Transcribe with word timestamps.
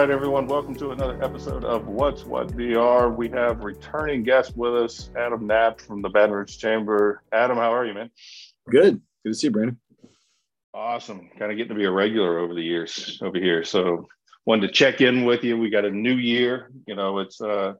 Right, 0.00 0.08
everyone, 0.08 0.46
welcome 0.46 0.74
to 0.76 0.92
another 0.92 1.22
episode 1.22 1.62
of 1.62 1.86
What's 1.86 2.24
What 2.24 2.48
VR. 2.48 3.14
We 3.14 3.28
have 3.28 3.62
returning 3.62 4.22
guest 4.22 4.56
with 4.56 4.74
us, 4.74 5.10
Adam 5.14 5.46
Knapp 5.46 5.78
from 5.82 6.00
the 6.00 6.08
Baton 6.08 6.30
Rouge 6.30 6.56
Chamber. 6.56 7.22
Adam, 7.32 7.58
how 7.58 7.74
are 7.74 7.84
you, 7.84 7.92
man? 7.92 8.10
Good. 8.70 9.02
Good 9.22 9.32
to 9.32 9.34
see 9.34 9.48
you, 9.48 9.50
Brandon. 9.50 9.78
Awesome. 10.72 11.28
Kind 11.38 11.52
of 11.52 11.58
getting 11.58 11.68
to 11.68 11.74
be 11.74 11.84
a 11.84 11.90
regular 11.90 12.38
over 12.38 12.54
the 12.54 12.62
years 12.62 13.20
over 13.22 13.36
here. 13.36 13.62
So 13.62 14.08
wanted 14.46 14.68
to 14.68 14.72
check 14.72 15.02
in 15.02 15.26
with 15.26 15.44
you. 15.44 15.58
We 15.58 15.68
got 15.68 15.84
a 15.84 15.90
new 15.90 16.14
year. 16.14 16.70
You 16.86 16.94
know, 16.94 17.18
it's 17.18 17.38
uh 17.42 17.74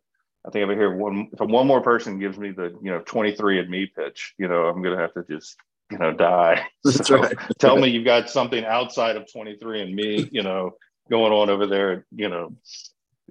I 0.47 0.51
think 0.51 0.65
over 0.65 0.75
here 0.75 0.95
one 0.95 1.31
if 1.33 1.41
one 1.41 1.67
more 1.67 1.81
person 1.81 2.19
gives 2.19 2.37
me 2.37 2.51
the, 2.51 2.79
you 2.83 2.91
know, 2.91 3.01
23 3.01 3.61
and 3.61 3.71
me 3.71 3.87
pitch, 3.87 4.35
you 4.37 4.47
know, 4.47 4.67
I'm 4.67 4.83
gonna 4.83 5.01
have 5.01 5.15
to 5.15 5.25
just 5.25 5.57
you 5.91 5.97
know, 5.97 6.13
die. 6.13 6.67
That's 6.85 7.07
so 7.07 7.17
right. 7.17 7.35
tell 7.59 7.79
me 7.79 7.89
you've 7.89 8.05
got 8.05 8.29
something 8.29 8.63
outside 8.63 9.17
of 9.17 9.33
23 9.33 9.81
and 9.81 9.95
me, 9.95 10.29
you 10.31 10.43
know, 10.43 10.75
going 11.11 11.33
on 11.33 11.51
over 11.51 11.67
there, 11.67 12.07
you 12.15 12.29
know, 12.29 12.57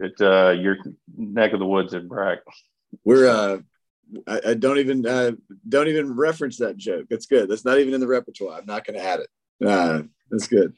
at 0.04 0.20
uh, 0.22 0.52
your 0.52 0.78
neck 1.16 1.54
of 1.54 1.60
the 1.60 1.66
woods 1.66 1.94
in 1.94 2.08
BRAC. 2.08 2.40
We're 3.04 3.28
uh, 3.28 3.58
I, 4.28 4.42
I 4.50 4.54
don't 4.54 4.80
even 4.80 5.06
uh, 5.06 5.32
don't 5.68 5.88
even 5.88 6.16
reference 6.16 6.58
that 6.58 6.78
joke. 6.78 7.08
That's 7.10 7.26
good. 7.26 7.50
That's 7.50 7.66
not 7.66 7.80
even 7.80 7.94
in 7.94 8.02
the 8.02 8.08
repertoire. 8.08 8.58
I'm 8.58 8.66
not 8.66 8.86
going 8.86 9.00
to 9.00 9.06
add 9.06 9.22
it. 9.22 9.30
Uh, 9.66 10.04
that's 10.30 10.48
good. 10.48 10.74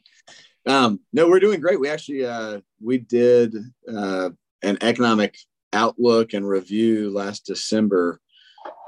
Um, 0.66 1.00
no, 1.12 1.28
we're 1.28 1.40
doing 1.40 1.60
great. 1.60 1.80
We 1.80 1.88
actually 1.88 2.24
uh, 2.24 2.60
we 2.80 2.98
did 2.98 3.54
uh, 3.88 4.30
an 4.62 4.78
economic 4.80 5.36
outlook 5.72 6.34
and 6.34 6.48
review 6.48 7.10
last 7.10 7.46
December. 7.46 8.20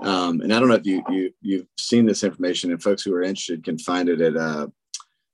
Um, 0.02 0.40
and 0.40 0.52
I 0.52 0.60
don't 0.60 0.68
know 0.68 0.74
if 0.74 0.86
you, 0.86 1.02
you 1.08 1.32
you've 1.40 1.66
seen 1.78 2.06
this 2.06 2.22
information, 2.22 2.70
and 2.70 2.82
folks 2.82 3.02
who 3.02 3.14
are 3.14 3.22
interested 3.22 3.64
can 3.64 3.78
find 3.78 4.08
it 4.08 4.20
at 4.20 4.36
uh, 4.36 4.68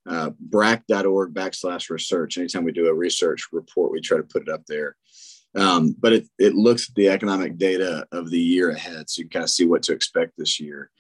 uh, 0.09 0.31
brac.org 0.39 1.35
backslash 1.35 1.91
research. 1.91 2.39
Anytime 2.39 2.65
we 2.65 2.73
do 2.73 2.89
a 2.89 2.95
research 2.95 3.49
report, 3.53 3.93
we 3.93 4.01
try 4.01 4.17
to 4.17 4.23
put 4.23 4.43
it 4.43 4.49
up 4.49 4.65
there. 4.67 4.97
Um, 5.57 5.97
but 5.99 6.13
it, 6.13 6.29
it 6.39 6.55
looks 6.55 6.89
at 6.89 6.95
the 6.95 7.09
economic 7.09 7.59
data 7.59 8.07
of 8.13 8.31
the 8.31 8.39
year 8.39 8.71
ahead. 8.71 9.11
So 9.11 9.23
you 9.23 9.29
kind 9.29 9.43
of 9.43 9.51
see 9.51 9.67
what 9.67 9.83
to 9.85 9.93
expect 9.93 10.33
this 10.37 10.61
year. 10.61 10.91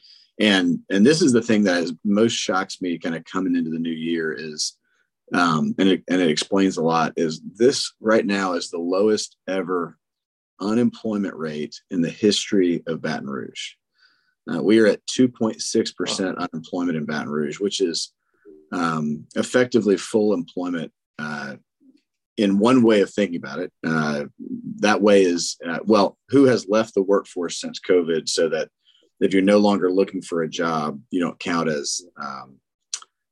And, 0.40 0.80
and 0.90 1.06
this 1.06 1.22
is 1.22 1.32
the 1.32 1.42
thing 1.42 1.64
that 1.64 1.76
has 1.76 1.92
most 2.04 2.32
shocks 2.32 2.80
me 2.80 2.98
kind 2.98 3.14
of 3.14 3.24
coming 3.24 3.54
into 3.54 3.70
the 3.70 3.78
new 3.78 3.90
year 3.90 4.32
is, 4.32 4.76
um, 5.32 5.74
and, 5.78 5.88
it, 5.88 6.02
and 6.08 6.20
it 6.20 6.30
explains 6.30 6.76
a 6.76 6.82
lot, 6.82 7.12
is 7.16 7.40
this 7.56 7.92
right 8.00 8.26
now 8.26 8.54
is 8.54 8.70
the 8.70 8.78
lowest 8.78 9.36
ever 9.46 9.96
unemployment 10.60 11.36
rate 11.36 11.80
in 11.90 12.00
the 12.00 12.10
history 12.10 12.82
of 12.86 13.02
Baton 13.02 13.28
Rouge. 13.28 13.74
Uh, 14.52 14.62
we 14.62 14.80
are 14.80 14.86
at 14.86 15.06
2.6% 15.06 16.38
unemployment 16.38 16.96
in 16.96 17.04
Baton 17.04 17.28
Rouge, 17.28 17.60
which 17.60 17.80
is 17.80 18.12
um, 18.72 19.26
effectively 19.36 19.96
full 19.96 20.32
employment 20.32 20.92
uh, 21.18 21.56
in 22.36 22.58
one 22.58 22.82
way 22.82 23.00
of 23.00 23.10
thinking 23.10 23.36
about 23.36 23.58
it. 23.58 23.72
Uh, 23.86 24.24
that 24.76 25.02
way 25.02 25.22
is, 25.22 25.58
uh, 25.68 25.80
well, 25.84 26.16
who 26.28 26.44
has 26.44 26.68
left 26.68 26.94
the 26.94 27.02
workforce 27.02 27.60
since 27.60 27.80
COVID 27.80 28.28
so 28.28 28.48
that 28.48 28.68
if 29.20 29.34
you're 29.34 29.42
no 29.42 29.58
longer 29.58 29.90
looking 29.90 30.22
for 30.22 30.42
a 30.42 30.48
job, 30.48 31.00
you 31.10 31.20
don't 31.20 31.38
count 31.38 31.68
as 31.68 32.00
um, 32.16 32.56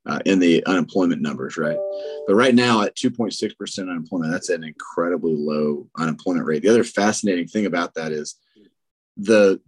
uh, 0.05 0.19
in 0.25 0.39
the 0.39 0.65
unemployment 0.65 1.21
numbers, 1.21 1.57
right? 1.57 1.77
But 2.27 2.35
right 2.35 2.53
now 2.53 2.83
at 2.83 2.95
2.6% 2.95 3.79
unemployment, 3.79 4.31
that's 4.31 4.49
an 4.49 4.63
incredibly 4.63 5.35
low 5.35 5.87
unemployment 5.97 6.45
rate. 6.45 6.61
The 6.61 6.69
other 6.69 6.83
fascinating 6.83 7.47
thing 7.47 7.65
about 7.65 7.95
that 7.95 8.11
is 8.11 8.35
the 9.17 9.59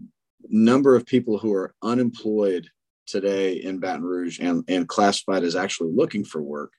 number 0.50 0.96
of 0.96 1.06
people 1.06 1.38
who 1.38 1.54
are 1.54 1.74
unemployed 1.82 2.70
today 3.12 3.54
in 3.54 3.80
Baton 3.80 4.04
Rouge 4.04 4.40
and, 4.40 4.64
and 4.68 4.88
classified 4.88 5.44
as 5.44 5.56
actually 5.56 5.92
looking 5.94 6.24
for 6.24 6.42
work 6.42 6.74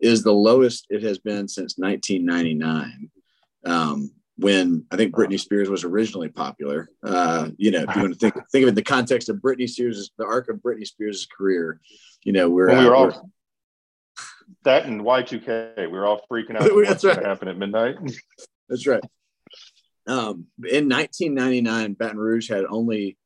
is 0.00 0.22
the 0.22 0.32
lowest 0.32 0.86
it 0.90 1.02
has 1.02 1.18
been 1.18 1.48
since 1.48 1.78
1999. 1.78 3.10
Um, 3.64 4.10
when 4.36 4.84
I 4.90 4.96
think 4.96 5.14
Britney 5.14 5.38
Spears 5.38 5.70
was 5.70 5.84
originally 5.84 6.28
popular, 6.28 6.88
uh, 7.04 7.50
you 7.56 7.70
know, 7.70 7.84
if 7.88 7.94
you 7.94 8.02
want 8.02 8.14
to 8.14 8.18
think 8.18 8.34
think 8.50 8.62
of 8.62 8.66
it 8.66 8.68
in 8.68 8.74
the 8.74 8.82
context 8.82 9.28
of 9.28 9.36
Britney 9.36 9.68
Spears, 9.68 10.10
the 10.18 10.26
arc 10.26 10.48
of 10.48 10.56
Britney 10.56 10.86
Spears' 10.86 11.26
career, 11.26 11.80
you 12.24 12.32
know, 12.32 12.50
we're 12.50 12.68
when 12.68 12.78
we 12.78 12.84
were 12.86 12.96
uh, 12.96 12.98
all 12.98 13.30
that 14.64 14.86
and 14.86 15.00
Y2K, 15.00 15.76
we 15.78 15.86
were 15.86 16.06
all 16.06 16.20
freaking 16.30 16.56
out. 16.56 16.70
That's 16.86 17.04
right. 17.04 17.24
Happen 17.24 17.48
at 17.48 17.56
midnight. 17.56 17.96
That's 18.68 18.86
right. 18.86 19.02
Um, 20.06 20.46
in 20.70 20.88
1999, 20.88 21.94
Baton 21.94 22.18
Rouge 22.18 22.50
had 22.50 22.64
only 22.68 23.16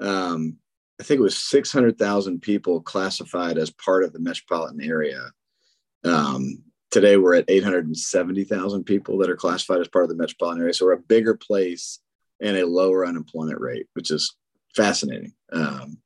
um, 0.00 0.56
I 1.00 1.02
think 1.02 1.18
it 1.18 1.24
was 1.24 1.36
600,000 1.36 2.40
people 2.40 2.80
classified 2.80 3.58
as 3.58 3.70
part 3.70 4.04
of 4.04 4.12
the 4.12 4.20
metropolitan 4.20 4.80
area. 4.80 5.30
Um, 6.04 6.62
today 6.90 7.16
we're 7.16 7.34
at 7.34 7.46
870,000 7.48 8.84
people 8.84 9.18
that 9.18 9.30
are 9.30 9.36
classified 9.36 9.80
as 9.80 9.88
part 9.88 10.04
of 10.04 10.10
the 10.10 10.16
metropolitan 10.16 10.62
area. 10.62 10.74
So 10.74 10.86
we're 10.86 10.92
a 10.92 10.98
bigger 10.98 11.34
place 11.34 11.98
and 12.40 12.56
a 12.56 12.66
lower 12.66 13.04
unemployment 13.06 13.60
rate, 13.60 13.86
which 13.94 14.10
is 14.10 14.36
fascinating. 14.76 15.32
Um, 15.52 15.98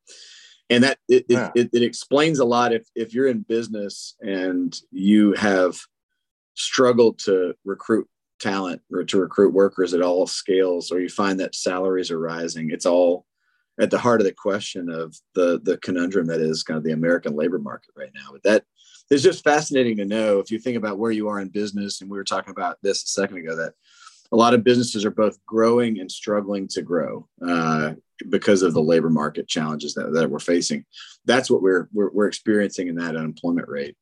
and 0.71 0.85
that 0.85 0.99
it, 1.09 1.27
yeah. 1.29 1.51
it, 1.55 1.71
it, 1.73 1.83
explains 1.83 2.39
a 2.39 2.45
lot 2.45 2.73
if, 2.73 2.87
if 2.95 3.15
you're 3.15 3.29
in 3.29 3.41
business 3.41 4.15
and 4.21 4.79
you 4.91 5.33
have 5.33 5.79
struggled 6.55 7.19
to 7.21 7.55
recruit 7.65 8.07
talent 8.39 8.83
or 8.93 9.05
to 9.05 9.21
recruit 9.21 9.53
workers 9.53 9.95
at 9.95 10.03
all 10.03 10.27
scales, 10.27 10.93
or 10.93 11.01
you 11.01 11.09
find 11.09 11.41
that 11.41 11.55
salaries 11.55 12.11
are 12.11 12.19
rising, 12.19 12.71
it's 12.71 12.87
all 12.87 13.25
at 13.81 13.91
the 13.91 13.99
heart 13.99 14.21
of 14.21 14.27
the 14.27 14.33
question 14.33 14.89
of 14.91 15.17
the 15.35 15.61
the 15.63 15.77
conundrum 15.79 16.27
that 16.27 16.41
is 16.41 16.63
kind 16.63 16.79
of 16.79 16.85
the 16.85 16.93
American 16.93 17.37
labor 17.37 17.59
market 17.59 17.91
right 17.97 18.13
now. 18.15 18.29
But 18.33 18.43
that 18.43 18.65
is 19.11 19.23
just 19.23 19.45
fascinating 19.45 19.97
to 19.99 20.05
know 20.05 20.39
if 20.39 20.51
you 20.51 20.59
think 20.59 20.77
about 20.77 20.99
where 20.99 21.11
you 21.11 21.29
are 21.29 21.41
in 21.41 21.49
business, 21.49 22.01
and 22.01 22.11
we 22.11 22.19
were 22.19 22.25
talking 22.25 22.51
about 22.51 22.79
this 22.83 23.03
a 23.05 23.07
second 23.07 23.39
ago 23.39 23.57
that 23.57 23.75
a 24.31 24.37
lot 24.37 24.55
of 24.55 24.65
businesses 24.65 25.05
are 25.05 25.11
both 25.11 25.39
growing 25.47 26.01
and 26.01 26.11
struggling 26.11 26.69
to 26.69 26.83
grow 26.83 27.27
uh, 27.47 27.95
because 28.29 28.63
of 28.63 28.75
the 28.75 28.83
labor 28.83 29.09
market 29.09 29.49
challenges 29.49 29.95
that, 29.95 30.13
that 30.13 30.31
we're 30.31 30.39
facing. 30.39 30.85
That's 31.25 31.51
what 31.51 31.63
we're, 31.63 31.89
we're, 31.93 32.11
we're 32.11 32.27
experiencing 32.27 32.89
in 32.89 32.97
that 32.97 33.17
unemployment 33.17 33.69
rate. 33.69 33.97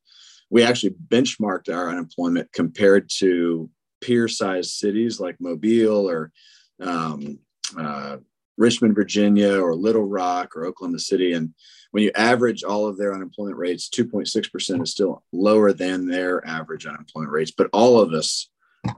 We 0.50 0.64
actually 0.64 0.96
benchmarked 1.08 1.72
our 1.72 1.90
unemployment 1.90 2.52
compared 2.52 3.08
to 3.18 3.70
peer-sized 4.00 4.70
cities 4.70 5.20
like 5.20 5.36
Mobile 5.40 6.08
or 6.08 6.32
um, 6.80 7.38
uh, 7.78 8.18
Richmond, 8.56 8.94
Virginia, 8.94 9.60
or 9.60 9.74
Little 9.74 10.04
Rock, 10.04 10.56
or 10.56 10.64
Oklahoma 10.64 10.98
City. 10.98 11.32
And 11.32 11.54
when 11.90 12.02
you 12.02 12.10
average 12.14 12.64
all 12.64 12.86
of 12.86 12.96
their 12.96 13.14
unemployment 13.14 13.58
rates, 13.58 13.88
2.6% 13.88 14.82
is 14.82 14.90
still 14.90 15.22
lower 15.32 15.72
than 15.72 16.06
their 16.06 16.46
average 16.46 16.86
unemployment 16.86 17.32
rates. 17.32 17.50
But 17.50 17.70
all 17.72 18.00
of 18.00 18.12
us 18.12 18.48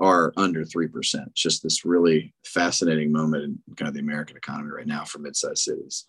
are 0.01 0.33
under 0.37 0.65
3%. 0.65 0.89
It's 1.29 1.43
just 1.43 1.63
this 1.63 1.85
really 1.85 2.35
fascinating 2.45 3.13
moment 3.13 3.45
in 3.45 3.77
kind 3.77 3.89
of 3.89 3.95
the 3.95 4.01
American 4.01 4.37
economy 4.37 4.71
right 4.71 4.87
now 4.87 5.05
for 5.05 5.19
mid-sized 5.19 5.59
cities. 5.59 6.07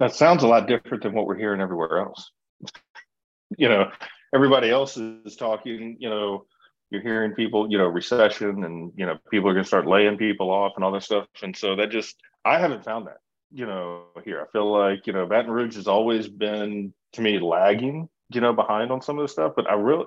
That 0.00 0.14
sounds 0.14 0.42
a 0.42 0.48
lot 0.48 0.66
different 0.66 1.02
than 1.02 1.12
what 1.12 1.26
we're 1.26 1.38
hearing 1.38 1.60
everywhere 1.60 1.98
else. 1.98 2.30
you 3.58 3.68
know, 3.68 3.90
everybody 4.34 4.70
else 4.70 4.96
is 4.96 5.36
talking, 5.36 5.96
you 5.98 6.10
know, 6.10 6.46
you're 6.94 7.02
hearing 7.02 7.32
people, 7.32 7.66
you 7.68 7.76
know, 7.76 7.86
recession 7.86 8.62
and, 8.62 8.92
you 8.94 9.04
know, 9.04 9.18
people 9.28 9.50
are 9.50 9.52
going 9.52 9.64
to 9.64 9.68
start 9.68 9.86
laying 9.86 10.16
people 10.16 10.50
off 10.50 10.74
and 10.76 10.84
all 10.84 10.92
that 10.92 11.02
stuff. 11.02 11.26
And 11.42 11.56
so 11.56 11.74
that 11.76 11.90
just, 11.90 12.16
I 12.44 12.58
haven't 12.60 12.84
found 12.84 13.08
that, 13.08 13.18
you 13.52 13.66
know, 13.66 14.04
here. 14.24 14.40
I 14.40 14.50
feel 14.52 14.70
like, 14.70 15.08
you 15.08 15.12
know, 15.12 15.26
Baton 15.26 15.50
Rouge 15.50 15.74
has 15.74 15.88
always 15.88 16.28
been 16.28 16.94
to 17.14 17.20
me 17.20 17.40
lagging, 17.40 18.08
you 18.32 18.40
know, 18.40 18.52
behind 18.52 18.92
on 18.92 19.02
some 19.02 19.18
of 19.18 19.24
the 19.24 19.28
stuff. 19.28 19.54
But 19.56 19.68
I 19.68 19.74
really, 19.74 20.06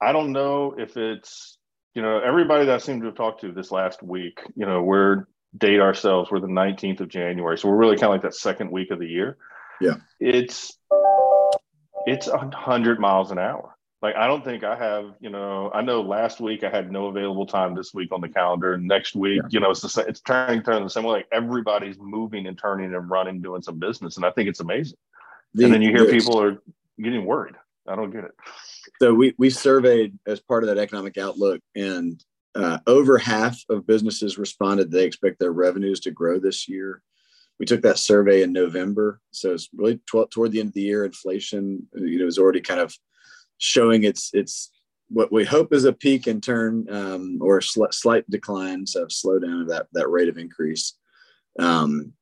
I 0.00 0.12
don't 0.12 0.30
know 0.32 0.76
if 0.78 0.96
it's, 0.96 1.58
you 1.94 2.02
know, 2.02 2.20
everybody 2.20 2.66
that 2.66 2.74
I 2.76 2.78
seem 2.78 3.00
to 3.00 3.06
have 3.06 3.16
talked 3.16 3.40
to 3.40 3.50
this 3.50 3.72
last 3.72 4.00
week, 4.00 4.38
you 4.54 4.66
know, 4.66 4.82
we're 4.82 5.26
date 5.56 5.80
ourselves, 5.80 6.30
we're 6.30 6.38
the 6.38 6.46
19th 6.46 7.00
of 7.00 7.08
January. 7.08 7.58
So 7.58 7.68
we're 7.68 7.76
really 7.76 7.96
kind 7.96 8.04
of 8.04 8.10
like 8.12 8.22
that 8.22 8.34
second 8.34 8.70
week 8.70 8.92
of 8.92 9.00
the 9.00 9.08
year. 9.08 9.36
Yeah. 9.80 9.94
It's, 10.20 10.78
it's 12.06 12.28
a 12.28 12.38
hundred 12.54 13.00
miles 13.00 13.32
an 13.32 13.38
hour 13.38 13.74
like 14.00 14.14
I 14.14 14.26
don't 14.28 14.44
think 14.44 14.62
I 14.62 14.76
have, 14.76 15.14
you 15.20 15.30
know, 15.30 15.70
I 15.74 15.82
know 15.82 16.02
last 16.02 16.40
week 16.40 16.62
I 16.62 16.70
had 16.70 16.92
no 16.92 17.06
available 17.06 17.46
time 17.46 17.74
this 17.74 17.92
week 17.92 18.12
on 18.12 18.20
the 18.20 18.28
calendar. 18.28 18.74
And 18.74 18.86
next 18.86 19.16
week, 19.16 19.42
yeah. 19.42 19.48
you 19.50 19.60
know, 19.60 19.70
it's 19.70 19.80
the 19.80 19.88
same, 19.88 20.06
it's 20.08 20.20
turning 20.20 20.62
turning 20.62 20.84
the 20.84 20.90
same 20.90 21.04
way. 21.04 21.18
Like 21.18 21.28
everybody's 21.32 21.96
moving 21.98 22.46
and 22.46 22.56
turning 22.56 22.94
and 22.94 23.10
running, 23.10 23.42
doing 23.42 23.62
some 23.62 23.78
business. 23.78 24.16
And 24.16 24.24
I 24.24 24.30
think 24.30 24.48
it's 24.48 24.60
amazing. 24.60 24.98
The, 25.54 25.64
and 25.64 25.74
then 25.74 25.82
you 25.82 25.90
hear 25.90 26.04
yes. 26.04 26.24
people 26.24 26.40
are 26.40 26.62
getting 27.02 27.24
worried. 27.24 27.56
I 27.88 27.96
don't 27.96 28.10
get 28.10 28.24
it. 28.24 28.32
So 29.00 29.14
we 29.14 29.34
we 29.36 29.50
surveyed 29.50 30.16
as 30.26 30.40
part 30.40 30.62
of 30.62 30.68
that 30.68 30.78
economic 30.78 31.18
outlook 31.18 31.60
and 31.74 32.22
uh, 32.54 32.78
over 32.86 33.18
half 33.18 33.62
of 33.68 33.86
businesses 33.86 34.38
responded 34.38 34.90
they 34.90 35.04
expect 35.04 35.38
their 35.38 35.52
revenues 35.52 36.00
to 36.00 36.10
grow 36.10 36.38
this 36.38 36.68
year. 36.68 37.02
We 37.58 37.66
took 37.66 37.82
that 37.82 37.98
survey 37.98 38.42
in 38.42 38.52
November, 38.52 39.20
so 39.32 39.52
it's 39.52 39.68
really 39.74 39.98
tw- 40.06 40.30
toward 40.30 40.52
the 40.52 40.60
end 40.60 40.68
of 40.68 40.74
the 40.74 40.82
year. 40.82 41.04
Inflation, 41.04 41.88
you 41.94 42.20
know, 42.20 42.26
is 42.26 42.38
already 42.38 42.60
kind 42.60 42.80
of 42.80 42.96
showing 43.58 44.04
its 44.04 44.30
its 44.32 44.70
what 45.10 45.32
we 45.32 45.44
hope 45.44 45.72
is 45.72 45.84
a 45.84 45.92
peak 45.92 46.26
and 46.26 46.42
turn 46.42 46.86
um, 46.90 47.38
or 47.40 47.60
sl- 47.60 47.84
slight 47.90 48.28
decline, 48.30 48.86
so 48.86 49.06
slowdown 49.06 49.62
of 49.62 49.68
that 49.68 49.86
that 49.92 50.08
rate 50.08 50.28
of 50.28 50.38
increase. 50.38 50.94
Um, 51.58 52.12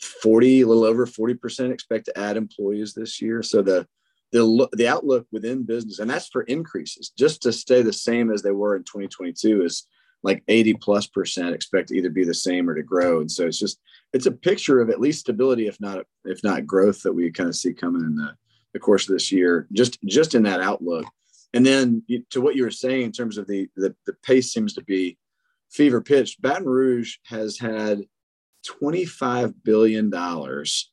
40, 0.00 0.60
a 0.60 0.66
little 0.66 0.84
over 0.84 1.06
40% 1.06 1.72
expect 1.72 2.04
to 2.04 2.18
add 2.18 2.36
employees 2.36 2.92
this 2.92 3.22
year. 3.22 3.42
So 3.42 3.62
the 3.62 3.86
the 4.32 4.68
the 4.72 4.88
outlook 4.88 5.26
within 5.32 5.62
business, 5.62 5.98
and 5.98 6.10
that's 6.10 6.28
for 6.28 6.42
increases, 6.42 7.12
just 7.16 7.42
to 7.42 7.52
stay 7.52 7.82
the 7.82 7.92
same 7.92 8.30
as 8.30 8.42
they 8.42 8.50
were 8.50 8.76
in 8.76 8.82
2022 8.82 9.64
is 9.64 9.86
like 10.22 10.42
80 10.48 10.74
plus 10.74 11.06
percent 11.06 11.54
expect 11.54 11.88
to 11.88 11.96
either 11.96 12.10
be 12.10 12.24
the 12.24 12.34
same 12.34 12.68
or 12.68 12.74
to 12.74 12.82
grow. 12.82 13.20
And 13.20 13.30
so 13.30 13.46
it's 13.46 13.58
just 13.58 13.78
it's 14.12 14.26
a 14.26 14.32
picture 14.32 14.80
of 14.80 14.90
at 14.90 15.00
least 15.00 15.20
stability, 15.20 15.68
if 15.68 15.80
not 15.80 16.04
if 16.24 16.42
not 16.42 16.66
growth, 16.66 17.02
that 17.02 17.12
we 17.12 17.30
kind 17.30 17.48
of 17.48 17.56
see 17.56 17.72
coming 17.72 18.02
in 18.02 18.16
the, 18.16 18.34
the 18.76 18.80
course 18.80 19.08
of 19.08 19.14
this 19.14 19.32
year, 19.32 19.66
just 19.72 19.98
just 20.04 20.34
in 20.34 20.42
that 20.42 20.60
outlook. 20.60 21.06
And 21.54 21.64
then 21.64 22.02
to 22.30 22.42
what 22.42 22.56
you 22.56 22.64
were 22.64 22.70
saying 22.70 23.02
in 23.02 23.12
terms 23.12 23.38
of 23.38 23.46
the 23.46 23.68
the, 23.74 23.94
the 24.04 24.12
pace 24.22 24.52
seems 24.52 24.74
to 24.74 24.84
be 24.84 25.16
fever 25.70 26.02
pitch. 26.02 26.36
Baton 26.40 26.66
Rouge 26.66 27.16
has 27.24 27.58
had 27.58 28.02
25 28.66 29.64
billion 29.64 30.10
dollars 30.10 30.90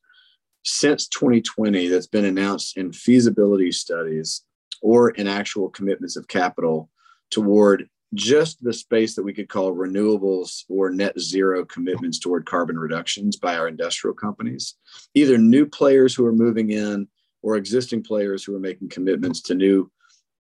since 0.64 1.08
2020 1.08 1.88
that's 1.88 2.06
been 2.06 2.24
announced 2.24 2.78
in 2.78 2.90
feasibility 2.90 3.70
studies 3.70 4.42
or 4.80 5.10
in 5.10 5.26
actual 5.26 5.68
commitments 5.68 6.16
of 6.16 6.26
capital 6.26 6.88
toward 7.30 7.86
just 8.14 8.62
the 8.62 8.72
space 8.72 9.14
that 9.14 9.24
we 9.24 9.34
could 9.34 9.48
call 9.48 9.74
renewables 9.74 10.64
or 10.68 10.90
net 10.90 11.18
zero 11.18 11.64
commitments 11.64 12.18
toward 12.18 12.46
carbon 12.46 12.78
reductions 12.78 13.36
by 13.36 13.56
our 13.56 13.68
industrial 13.68 14.14
companies, 14.14 14.76
either 15.14 15.36
new 15.36 15.66
players 15.66 16.14
who 16.14 16.24
are 16.24 16.32
moving 16.32 16.70
in 16.70 17.08
or 17.44 17.56
existing 17.56 18.02
players 18.02 18.42
who 18.42 18.56
are 18.56 18.60
making 18.60 18.88
commitments 18.88 19.42
to 19.42 19.54
new 19.54 19.90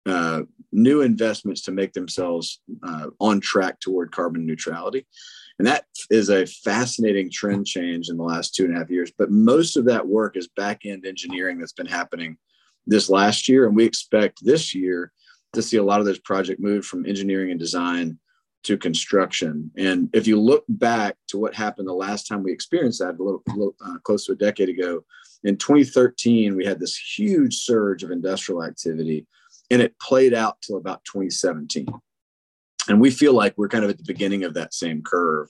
uh, 0.06 0.42
new 0.72 1.02
investments 1.02 1.62
to 1.62 1.72
make 1.72 1.94
themselves 1.94 2.62
uh, 2.82 3.08
on 3.20 3.40
track 3.40 3.80
toward 3.80 4.12
carbon 4.12 4.46
neutrality. 4.46 5.06
And 5.60 5.68
that 5.68 5.86
is 6.10 6.30
a 6.30 6.48
fascinating 6.48 7.30
trend 7.30 7.68
change 7.68 8.10
in 8.10 8.18
the 8.18 8.24
last 8.24 8.56
two 8.56 8.66
and 8.66 8.76
a 8.76 8.80
half 8.80 8.90
years. 8.90 9.12
But 9.16 9.30
most 9.30 9.78
of 9.78 9.86
that 9.86 10.08
work 10.08 10.38
is 10.38 10.48
back 10.48 10.86
end 10.86 11.06
engineering 11.06 11.60
that's 11.60 11.74
been 11.74 11.86
happening 11.86 12.38
this 12.88 13.10
last 13.10 13.48
year. 13.48 13.68
And 13.68 13.76
we 13.76 13.86
expect 13.86 14.44
this 14.44 14.74
year 14.74 15.12
to 15.54 15.62
see 15.62 15.78
a 15.78 15.84
lot 15.84 16.00
of 16.00 16.08
those 16.08 16.20
projects 16.20 16.62
move 16.62 16.86
from 16.86 17.06
engineering 17.06 17.52
and 17.52 17.60
design 17.60 18.18
to 18.64 18.78
construction. 18.78 19.72
And 19.78 20.10
if 20.14 20.28
you 20.28 20.40
look 20.40 20.64
back 20.68 21.16
to 21.28 21.38
what 21.38 21.56
happened 21.56 21.88
the 21.88 21.94
last 21.94 22.28
time 22.28 22.44
we 22.44 22.52
experienced 22.52 23.00
that, 23.00 23.20
a 23.20 23.24
little, 23.24 23.76
uh, 23.84 23.98
close 24.04 24.26
to 24.26 24.34
a 24.34 24.36
decade 24.36 24.70
ago, 24.70 25.04
in 25.44 25.58
2013, 25.58 26.56
we 26.56 26.66
had 26.66 26.80
this 26.80 26.96
huge 26.98 27.56
surge 27.56 28.04
of 28.04 28.12
industrial 28.12 28.64
activity, 28.64 29.26
and 29.72 29.82
it 29.82 29.98
played 30.00 30.34
out 30.34 30.58
till 30.62 30.78
about 30.78 31.04
2017. 31.06 31.88
And 32.88 33.02
we 33.02 33.10
feel 33.10 33.34
like 33.34 33.58
we're 33.58 33.68
kind 33.68 33.84
of 33.84 33.90
at 33.90 33.98
the 33.98 34.04
beginning 34.06 34.44
of 34.44 34.54
that 34.54 34.74
same 34.74 35.02
curve 35.02 35.48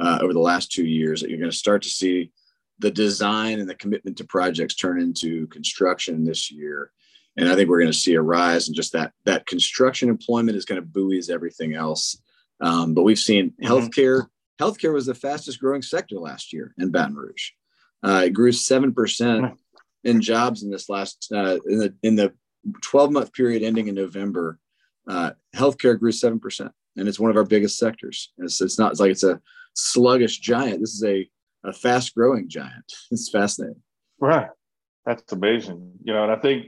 uh, 0.00 0.18
over 0.20 0.32
the 0.32 0.38
last 0.38 0.70
two 0.70 0.86
years 0.86 1.20
that 1.20 1.30
you're 1.30 1.38
going 1.38 1.50
to 1.50 1.56
start 1.56 1.82
to 1.82 1.88
see 1.88 2.30
the 2.78 2.90
design 2.90 3.60
and 3.60 3.68
the 3.68 3.74
commitment 3.74 4.16
to 4.18 4.24
projects 4.24 4.74
turn 4.74 5.00
into 5.00 5.46
construction 5.48 6.24
this 6.24 6.50
year 6.50 6.92
and 7.36 7.48
I 7.48 7.54
think 7.54 7.68
we're 7.68 7.80
going 7.80 7.92
to 7.92 7.98
see 7.98 8.14
a 8.14 8.22
rise 8.22 8.68
in 8.68 8.74
just 8.74 8.92
that 8.92 9.12
that 9.24 9.46
construction 9.46 10.08
employment 10.08 10.56
is 10.56 10.64
going 10.64 10.80
to 10.80 10.86
buoys 10.86 11.30
everything 11.30 11.74
else. 11.74 12.20
Um, 12.62 12.94
but 12.94 13.02
we've 13.02 13.18
seen 13.18 13.50
mm-hmm. 13.50 13.66
healthcare. 13.66 14.28
Healthcare 14.60 14.94
was 14.94 15.06
the 15.06 15.14
fastest 15.14 15.58
growing 15.58 15.82
sector 15.82 16.16
last 16.16 16.52
year 16.52 16.72
in 16.78 16.90
Baton 16.90 17.16
Rouge. 17.16 17.50
Uh, 18.02 18.22
it 18.26 18.30
grew 18.30 18.52
seven 18.52 18.94
percent 18.94 19.42
mm-hmm. 19.42 19.54
in 20.04 20.20
jobs 20.20 20.62
in 20.62 20.70
this 20.70 20.88
last 20.88 21.28
uh, 21.34 21.58
in 21.66 21.78
the 21.78 21.94
in 22.02 22.16
the 22.16 22.32
12 22.82 23.12
month 23.12 23.32
period 23.32 23.62
ending 23.62 23.88
in 23.88 23.94
November. 23.94 24.58
Uh, 25.08 25.32
healthcare 25.54 25.98
grew 25.98 26.12
seven 26.12 26.38
percent, 26.38 26.70
and 26.96 27.08
it's 27.08 27.18
one 27.18 27.30
of 27.30 27.36
our 27.36 27.44
biggest 27.44 27.76
sectors. 27.76 28.32
It's, 28.38 28.60
it's 28.60 28.78
not 28.78 28.92
it's 28.92 29.00
like 29.00 29.10
it's 29.10 29.24
a 29.24 29.40
sluggish 29.74 30.38
giant. 30.38 30.80
This 30.80 30.94
is 30.94 31.04
a 31.04 31.28
a 31.64 31.72
fast 31.72 32.14
growing 32.14 32.48
giant. 32.48 32.84
It's 33.10 33.30
fascinating. 33.30 33.82
Right. 34.20 34.48
That's 35.04 35.32
amazing. 35.32 35.92
You 36.04 36.12
know, 36.12 36.22
and 36.22 36.32
I 36.32 36.36
think 36.36 36.66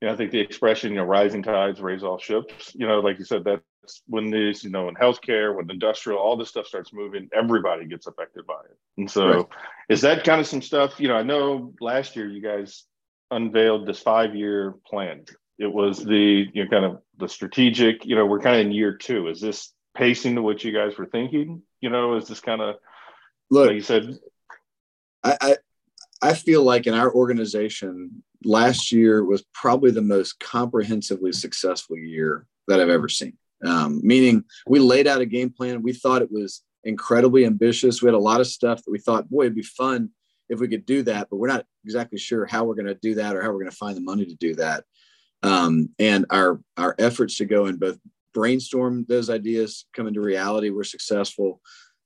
you 0.00 0.06
know, 0.06 0.14
I 0.14 0.16
think 0.16 0.30
the 0.30 0.40
expression, 0.40 0.92
you 0.92 0.98
know, 0.98 1.04
rising 1.04 1.42
tides 1.42 1.80
raise 1.80 2.04
all 2.04 2.18
ships, 2.18 2.72
you 2.74 2.86
know, 2.86 3.00
like 3.00 3.18
you 3.18 3.24
said, 3.24 3.44
that's 3.44 3.64
when 4.06 4.30
these, 4.30 4.64
you 4.64 4.70
know, 4.70 4.88
in 4.88 4.94
healthcare, 4.94 5.54
when 5.54 5.70
industrial, 5.70 6.18
all 6.18 6.36
this 6.36 6.48
stuff 6.48 6.66
starts 6.66 6.92
moving, 6.92 7.28
everybody 7.34 7.86
gets 7.86 8.06
affected 8.06 8.46
by 8.46 8.60
it. 8.64 8.76
And 8.96 9.10
so 9.10 9.28
right. 9.28 9.46
is 9.88 10.00
that 10.02 10.24
kind 10.24 10.40
of 10.40 10.46
some 10.46 10.62
stuff, 10.62 11.00
you 11.00 11.08
know, 11.08 11.16
I 11.16 11.22
know 11.22 11.74
last 11.80 12.16
year 12.16 12.26
you 12.28 12.42
guys 12.42 12.84
unveiled 13.30 13.86
this 13.86 14.00
five 14.00 14.34
year 14.34 14.74
plan. 14.86 15.24
It 15.58 15.72
was 15.72 16.04
the, 16.04 16.46
you 16.52 16.64
know, 16.64 16.70
kind 16.70 16.84
of 16.84 17.02
the 17.18 17.28
strategic, 17.28 18.04
you 18.04 18.14
know, 18.14 18.26
we're 18.26 18.40
kind 18.40 18.60
of 18.60 18.66
in 18.66 18.72
year 18.72 18.96
two. 18.96 19.28
Is 19.28 19.40
this 19.40 19.72
pacing 19.96 20.36
to 20.36 20.42
what 20.42 20.62
you 20.62 20.72
guys 20.72 20.96
were 20.96 21.06
thinking? 21.06 21.62
You 21.80 21.90
know, 21.90 22.16
is 22.16 22.28
this 22.28 22.40
kind 22.40 22.60
of, 22.60 22.76
look, 23.50 23.66
like 23.66 23.74
you 23.74 23.80
said, 23.80 24.18
I, 25.24 25.36
I, 25.40 25.56
I 26.22 26.34
feel 26.34 26.62
like 26.62 26.86
in 26.86 26.94
our 26.94 27.12
organization, 27.12 28.22
last 28.44 28.92
year 28.92 29.24
was 29.24 29.44
probably 29.52 29.90
the 29.90 30.02
most 30.02 30.38
comprehensively 30.40 31.32
successful 31.32 31.96
year 31.96 32.46
that 32.68 32.80
I've 32.80 32.88
ever 32.88 33.08
seen. 33.08 33.36
Um, 33.64 34.00
meaning, 34.04 34.44
we 34.66 34.78
laid 34.78 35.06
out 35.06 35.20
a 35.20 35.26
game 35.26 35.50
plan. 35.50 35.82
We 35.82 35.92
thought 35.92 36.22
it 36.22 36.30
was 36.30 36.62
incredibly 36.84 37.44
ambitious. 37.44 38.00
We 38.00 38.06
had 38.06 38.14
a 38.14 38.18
lot 38.18 38.40
of 38.40 38.46
stuff 38.46 38.84
that 38.84 38.90
we 38.90 38.98
thought, 38.98 39.28
boy, 39.28 39.42
it'd 39.42 39.54
be 39.54 39.62
fun 39.62 40.10
if 40.48 40.60
we 40.60 40.68
could 40.68 40.86
do 40.86 41.02
that, 41.02 41.28
but 41.30 41.36
we're 41.36 41.48
not 41.48 41.66
exactly 41.84 42.18
sure 42.18 42.46
how 42.46 42.64
we're 42.64 42.74
going 42.74 42.86
to 42.86 42.94
do 42.94 43.16
that 43.16 43.36
or 43.36 43.42
how 43.42 43.48
we're 43.48 43.60
going 43.60 43.70
to 43.70 43.76
find 43.76 43.96
the 43.96 44.02
money 44.02 44.24
to 44.24 44.34
do 44.34 44.54
that. 44.54 44.84
Um, 45.42 45.90
and 45.98 46.26
our 46.30 46.60
our 46.76 46.94
efforts 46.98 47.36
to 47.36 47.44
go 47.44 47.66
and 47.66 47.78
both 47.78 47.98
brainstorm 48.34 49.04
those 49.08 49.30
ideas 49.30 49.86
come 49.94 50.06
into 50.06 50.20
reality 50.20 50.70
were 50.70 50.84
successful. 50.84 51.60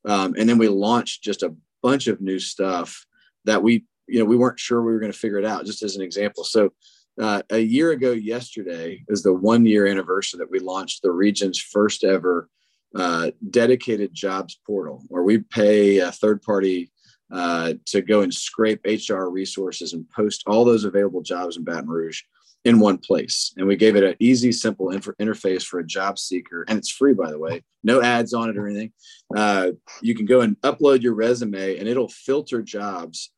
Um, 0.05 0.35
and 0.37 0.49
then 0.49 0.59
we 0.59 0.69
launched 0.69 1.23
just 1.23 1.43
a 1.43 1.55
bunch 1.83 2.07
of 2.09 2.21
new 2.21 2.39
stuff 2.39 3.07
that 3.45 3.63
we 3.63 3.85
you 4.07 4.19
know 4.19 4.25
we 4.25 4.37
weren't 4.37 4.59
sure 4.59 4.83
we 4.83 4.93
were 4.93 5.01
going 5.01 5.13
to 5.13 5.19
figure 5.19 5.39
it 5.39 5.45
out 5.45 5.67
just 5.67 5.83
as 5.83 5.97
an 5.97 6.03
example 6.03 6.45
so 6.45 6.73
uh, 7.21 7.43
a 7.51 7.59
year 7.59 7.91
ago 7.91 8.13
yesterday 8.13 9.05
is 9.09 9.23
the 9.23 9.33
one 9.33 9.67
year 9.67 9.87
anniversary 9.87 10.39
that 10.39 10.51
we 10.51 10.59
launched 10.59 11.03
the 11.03 11.11
region's 11.11 11.59
first 11.59 12.05
ever 12.05 12.49
uh, 12.95 13.31
dedicated 13.51 14.13
jobs 14.15 14.59
portal 14.67 15.03
where 15.09 15.23
we 15.23 15.39
pay 15.39 15.99
a 15.99 16.13
third 16.13 16.43
party 16.43 16.91
uh, 17.31 17.75
to 17.87 18.03
go 18.03 18.21
and 18.21 18.33
scrape 18.33 18.81
hr 18.85 19.25
resources 19.25 19.93
and 19.93 20.09
post 20.11 20.43
all 20.47 20.65
those 20.65 20.85
available 20.85 21.23
jobs 21.23 21.57
in 21.57 21.65
baton 21.65 21.89
rouge 21.89 22.21
in 22.65 22.79
one 22.79 22.99
place. 22.99 23.53
And 23.57 23.67
we 23.67 23.77
gave 23.77 23.97
it 23.97 24.05
an 24.05 24.15
easy 24.21 24.53
simple 24.53 24.87
interface 24.89 25.65
for 25.65 25.81
a 25.81 25.87
job 25.87 26.19
seeker 26.19 26.65
and 26.69 26.79
it's 26.79 26.91
free 26.91 27.15
by 27.15 27.31
the 27.31 27.39
way. 27.39 27.63
No 27.83 28.01
ads 28.01 28.35
on 28.35 28.51
it 28.51 28.57
or 28.57 28.69
anything. 28.69 28.93
Uh, 29.35 29.71
you 30.01 30.15
can 30.15 30.27
go 30.27 30.43
and 30.43 30.61
upload 30.61 31.03
your 31.03 31.15
resume 31.15 31.79
and 31.79 31.89
it'll 31.89 32.09
filter 32.09 32.63
jobs 32.63 33.31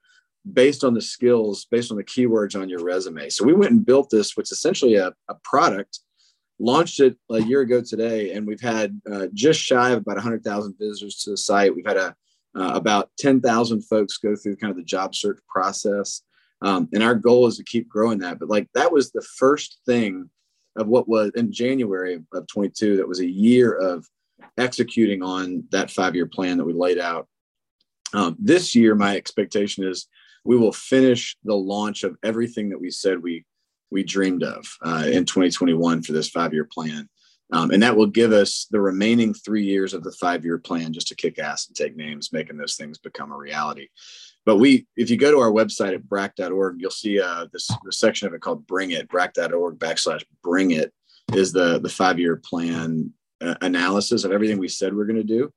based 0.53 0.85
on 0.85 0.95
the 0.95 1.01
skills, 1.01 1.67
based 1.71 1.91
on 1.91 1.97
the 1.97 2.05
keywords 2.05 2.61
on 2.61 2.69
your 2.69 2.83
resume. 2.83 3.31
So 3.31 3.45
we 3.45 3.55
went 3.55 3.73
and 3.73 3.85
built 3.85 4.11
this, 4.11 4.37
which 4.37 4.49
is 4.49 4.59
essentially 4.59 4.97
a, 4.97 5.13
a 5.29 5.35
product, 5.43 6.01
launched 6.59 7.01
it 7.01 7.17
a 7.31 7.41
year 7.41 7.63
ago 7.63 7.81
today, 7.81 8.33
and 8.33 8.47
we've 8.47 8.61
had 8.61 9.01
uh, 9.11 9.27
just 9.33 9.61
shy 9.61 9.91
of 9.91 9.99
about 9.99 10.17
100,000 10.17 10.75
visitors 10.79 11.17
to 11.23 11.31
the 11.31 11.37
site. 11.37 11.75
We've 11.75 11.87
had 11.87 11.97
a, 11.97 12.15
uh, 12.57 12.73
about 12.75 13.11
10,000 13.19 13.83
folks 13.83 14.19
go 14.19 14.37
through 14.37 14.57
kind 14.57 14.71
of 14.71 14.77
the 14.77 14.85
job 14.85 15.15
search 15.15 15.39
process. 15.49 16.23
Um, 16.63 16.89
and 16.93 17.03
our 17.03 17.15
goal 17.15 17.47
is 17.47 17.57
to 17.57 17.65
keep 17.65 17.89
growing 17.89 18.19
that. 18.21 18.39
But 18.39 18.49
like 18.49 18.69
that 18.75 18.93
was 18.93 19.11
the 19.11 19.27
first 19.37 19.81
thing 19.87 20.31
of 20.77 20.87
what 20.87 21.09
was 21.09 21.33
in 21.35 21.53
January 21.53 22.21
of 22.33 22.47
22 22.47 22.97
that 22.97 23.09
was 23.09 23.21
a 23.21 23.29
year 23.29 23.73
of 23.73 24.07
executing 24.59 25.23
on 25.23 25.65
that 25.71 25.91
five 25.91 26.15
year 26.15 26.27
plan 26.27 26.59
that 26.59 26.65
we 26.65 26.73
laid 26.73 26.99
out. 26.99 27.29
Um, 28.13 28.37
this 28.39 28.75
year, 28.75 28.95
my 28.95 29.17
expectation 29.17 29.85
is 29.85 30.07
we 30.45 30.57
will 30.57 30.73
finish 30.73 31.37
the 31.45 31.55
launch 31.55 32.05
of 32.05 32.17
everything 32.23 32.69
that 32.71 32.81
we 32.81 32.91
said 32.91 33.23
we 33.23 33.45
we 33.91 34.03
dreamed 34.03 34.43
of 34.43 34.67
uh, 34.85 35.05
in 35.07 35.25
2021 35.25 36.03
for 36.03 36.13
this 36.13 36.29
five 36.29 36.53
year 36.53 36.65
plan. 36.71 37.09
Um, 37.53 37.71
and 37.71 37.83
that 37.83 37.97
will 37.97 38.07
give 38.07 38.33
us 38.33 38.67
the 38.71 38.81
remaining 38.81 39.33
three 39.33 39.65
years 39.65 39.95
of 39.95 40.03
the 40.03 40.13
five 40.13 40.45
year 40.45 40.59
plan 40.59 40.93
just 40.93 41.09
to 41.09 41.15
kick 41.15 41.39
ass 41.39 41.69
and 41.69 41.77
take 41.77 41.95
names, 41.95 42.33
making 42.33 42.57
those 42.57 42.75
things 42.75 42.99
become 42.99 43.31
a 43.31 43.37
reality. 43.37 43.89
But 44.45 44.57
we, 44.57 44.87
if 44.97 45.11
you 45.11 45.17
go 45.17 45.31
to 45.31 45.39
our 45.39 45.53
website 45.53 45.95
at 45.95 46.09
brac.org, 46.09 46.77
you'll 46.79 46.91
see 46.91 47.21
uh, 47.21 47.47
this, 47.53 47.71
this 47.85 47.99
section 47.99 48.27
of 48.27 48.35
it 48.35 48.41
called 48.41 48.67
Bring 48.67 48.91
It, 48.91 49.09
brac.org 49.09 49.79
backslash 49.79 50.25
Bring 50.43 50.73
It 50.73 50.93
is 51.33 51.53
the, 51.53 51.79
the 51.79 51.89
five 51.89 52.19
year 52.19 52.37
plan 52.37 53.13
uh, 53.41 53.55
analysis 53.61 54.25
of 54.25 54.33
everything 54.33 54.59
we 54.59 54.69
said 54.69 54.95
we're 54.95 55.07
going 55.07 55.17
to 55.17 55.23
do 55.23 55.53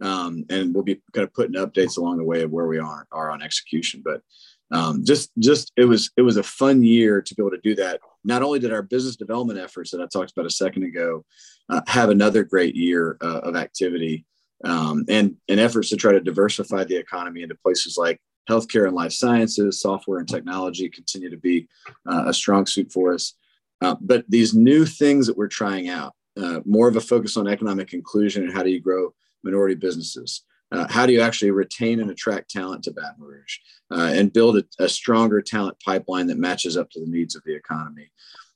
um, 0.00 0.44
and 0.50 0.74
we'll 0.74 0.84
be 0.84 1.00
kind 1.12 1.26
of 1.26 1.32
putting 1.34 1.56
updates 1.56 1.96
along 1.96 2.18
the 2.18 2.24
way 2.24 2.42
of 2.42 2.50
where 2.50 2.66
we 2.66 2.78
are 2.78 3.06
are 3.12 3.30
on 3.30 3.42
execution. 3.42 4.02
But 4.04 4.22
um, 4.70 5.04
just 5.04 5.30
just 5.38 5.72
it 5.76 5.84
was 5.84 6.10
it 6.16 6.22
was 6.22 6.36
a 6.36 6.42
fun 6.42 6.82
year 6.82 7.22
to 7.22 7.34
be 7.34 7.42
able 7.42 7.50
to 7.50 7.60
do 7.62 7.74
that. 7.76 8.00
Not 8.24 8.42
only 8.42 8.58
did 8.58 8.72
our 8.72 8.82
business 8.82 9.16
development 9.16 9.58
efforts 9.58 9.90
that 9.90 10.00
I 10.00 10.06
talked 10.06 10.32
about 10.32 10.46
a 10.46 10.50
second 10.50 10.84
ago 10.84 11.24
uh, 11.68 11.82
have 11.86 12.10
another 12.10 12.44
great 12.44 12.74
year 12.74 13.16
uh, 13.20 13.40
of 13.40 13.56
activity 13.56 14.24
um, 14.64 15.04
and 15.08 15.36
and 15.48 15.60
efforts 15.60 15.90
to 15.90 15.96
try 15.96 16.12
to 16.12 16.20
diversify 16.20 16.84
the 16.84 16.96
economy 16.96 17.42
into 17.42 17.54
places 17.54 17.96
like 17.96 18.20
healthcare 18.48 18.86
and 18.86 18.94
life 18.94 19.12
sciences, 19.12 19.80
software 19.80 20.18
and 20.18 20.28
technology 20.28 20.88
continue 20.88 21.30
to 21.30 21.36
be 21.36 21.68
uh, 22.10 22.24
a 22.26 22.34
strong 22.34 22.66
suit 22.66 22.92
for 22.92 23.14
us. 23.14 23.34
Uh, 23.80 23.96
but 24.00 24.24
these 24.28 24.54
new 24.54 24.84
things 24.84 25.26
that 25.26 25.36
we're 25.36 25.48
trying 25.48 25.88
out, 25.88 26.14
uh, 26.40 26.60
more 26.64 26.88
of 26.88 26.96
a 26.96 27.00
focus 27.00 27.36
on 27.36 27.48
economic 27.48 27.92
inclusion 27.92 28.42
and 28.42 28.52
how 28.52 28.62
do 28.62 28.70
you 28.70 28.80
grow 28.80 29.14
minority 29.44 29.74
businesses. 29.74 30.42
uh, 30.72 30.86
how 30.88 31.06
do 31.06 31.12
you 31.12 31.20
actually 31.20 31.50
retain 31.50 32.00
and 32.00 32.10
attract 32.10 32.50
talent 32.50 32.82
to 32.82 32.90
Baton 32.90 33.20
Rouge 33.20 33.58
uh, 33.92 34.10
and 34.12 34.32
build 34.32 34.56
a, 34.56 34.64
a, 34.78 34.88
stronger 34.88 35.40
talent 35.40 35.76
pipeline 35.84 36.26
that 36.28 36.38
matches 36.38 36.76
up 36.76 36.90
to 36.90 37.00
the 37.00 37.06
needs 37.06 37.36
of 37.36 37.42
the 37.44 37.54
economy? 37.54 38.10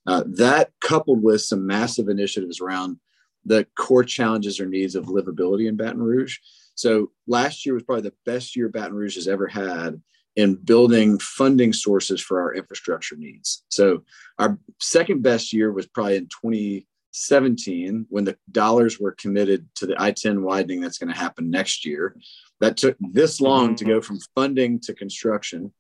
Uh, 0.07 0.25
that 0.26 0.71
coupled 0.80 1.23
with 1.23 1.42
some 1.42 1.66
massive 1.66 2.09
initiatives 2.09 2.61
around 2.61 2.99
the 3.45 3.66
core 3.78 4.04
challenges 4.04 4.59
or 4.59 4.66
needs 4.66 4.95
of 4.95 5.04
livability 5.04 5.68
in 5.68 5.76
Baton 5.76 6.02
Rouge. 6.02 6.38
So 6.75 7.11
last 7.26 7.66
year 7.66 7.75
was 7.75 7.83
probably 7.83 8.02
the 8.02 8.14
best 8.25 8.57
year 8.57 8.68
Baton 8.68 8.95
Rouge 8.95 9.16
has 9.16 9.28
ever 9.28 9.47
had 9.47 10.00
in 10.37 10.54
building 10.54 11.18
funding 11.18 11.73
sources 11.73 12.21
for 12.21 12.40
our 12.40 12.54
infrastructure 12.54 13.16
needs. 13.16 13.64
So 13.68 14.04
our 14.38 14.59
second 14.80 15.23
best 15.23 15.52
year 15.52 15.73
was 15.73 15.87
probably 15.87 16.16
in 16.16 16.28
2017 17.18 18.06
when 18.08 18.25
the 18.25 18.37
dollars 18.50 18.98
were 19.00 19.12
committed 19.12 19.68
to 19.76 19.87
the 19.87 20.00
I-10 20.00 20.40
widening 20.40 20.80
that's 20.80 20.98
going 20.98 21.12
to 21.12 21.18
happen 21.18 21.50
next 21.50 21.84
year. 21.84 22.16
That 22.60 22.76
took 22.76 22.96
this 23.00 23.40
long 23.40 23.75
to 23.76 23.84
go 23.84 24.00
from 24.00 24.18
funding 24.34 24.80
to 24.80 24.94
construction. 24.94 25.72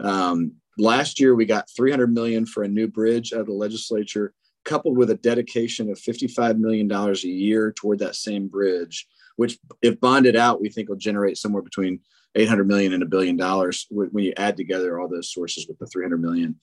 Um, 0.00 0.52
last 0.78 1.18
year 1.20 1.34
we 1.34 1.44
got 1.46 1.70
300 1.76 2.12
million 2.12 2.46
for 2.46 2.62
a 2.62 2.68
new 2.68 2.88
bridge 2.88 3.32
out 3.32 3.40
of 3.40 3.46
the 3.46 3.52
legislature 3.52 4.32
coupled 4.64 4.98
with 4.98 5.10
a 5.10 5.16
dedication 5.16 5.90
of 5.90 5.98
55 5.98 6.58
million 6.58 6.88
dollars 6.88 7.24
a 7.24 7.28
year 7.28 7.72
toward 7.72 8.00
that 8.00 8.16
same 8.16 8.48
bridge 8.48 9.06
which 9.36 9.58
if 9.80 9.98
bonded 10.00 10.36
out 10.36 10.60
we 10.60 10.68
think 10.68 10.88
will 10.88 10.96
generate 10.96 11.38
somewhere 11.38 11.62
between 11.62 12.00
800 12.34 12.66
million 12.66 12.92
and 12.92 13.02
a 13.02 13.06
billion 13.06 13.36
dollars 13.36 13.86
when 13.90 14.24
you 14.24 14.34
add 14.36 14.56
together 14.56 14.98
all 14.98 15.08
those 15.08 15.32
sources 15.32 15.66
with 15.66 15.78
the 15.78 15.86
300 15.86 16.20
million 16.20 16.56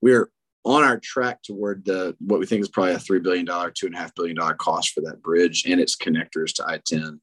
we're 0.00 0.30
on 0.66 0.82
our 0.82 0.98
track 0.98 1.42
toward 1.42 1.84
the 1.84 2.14
what 2.20 2.40
we 2.40 2.46
think 2.46 2.60
is 2.60 2.68
probably 2.68 2.92
a 2.92 2.98
three 2.98 3.20
billion 3.20 3.44
dollar 3.44 3.70
two 3.70 3.86
and 3.86 3.94
a 3.94 3.98
half 3.98 4.14
billion 4.14 4.36
dollar 4.36 4.54
cost 4.54 4.90
for 4.90 5.00
that 5.00 5.22
bridge 5.22 5.64
and 5.66 5.80
its 5.80 5.96
connectors 5.96 6.52
to 6.52 6.64
i-10 6.66 7.18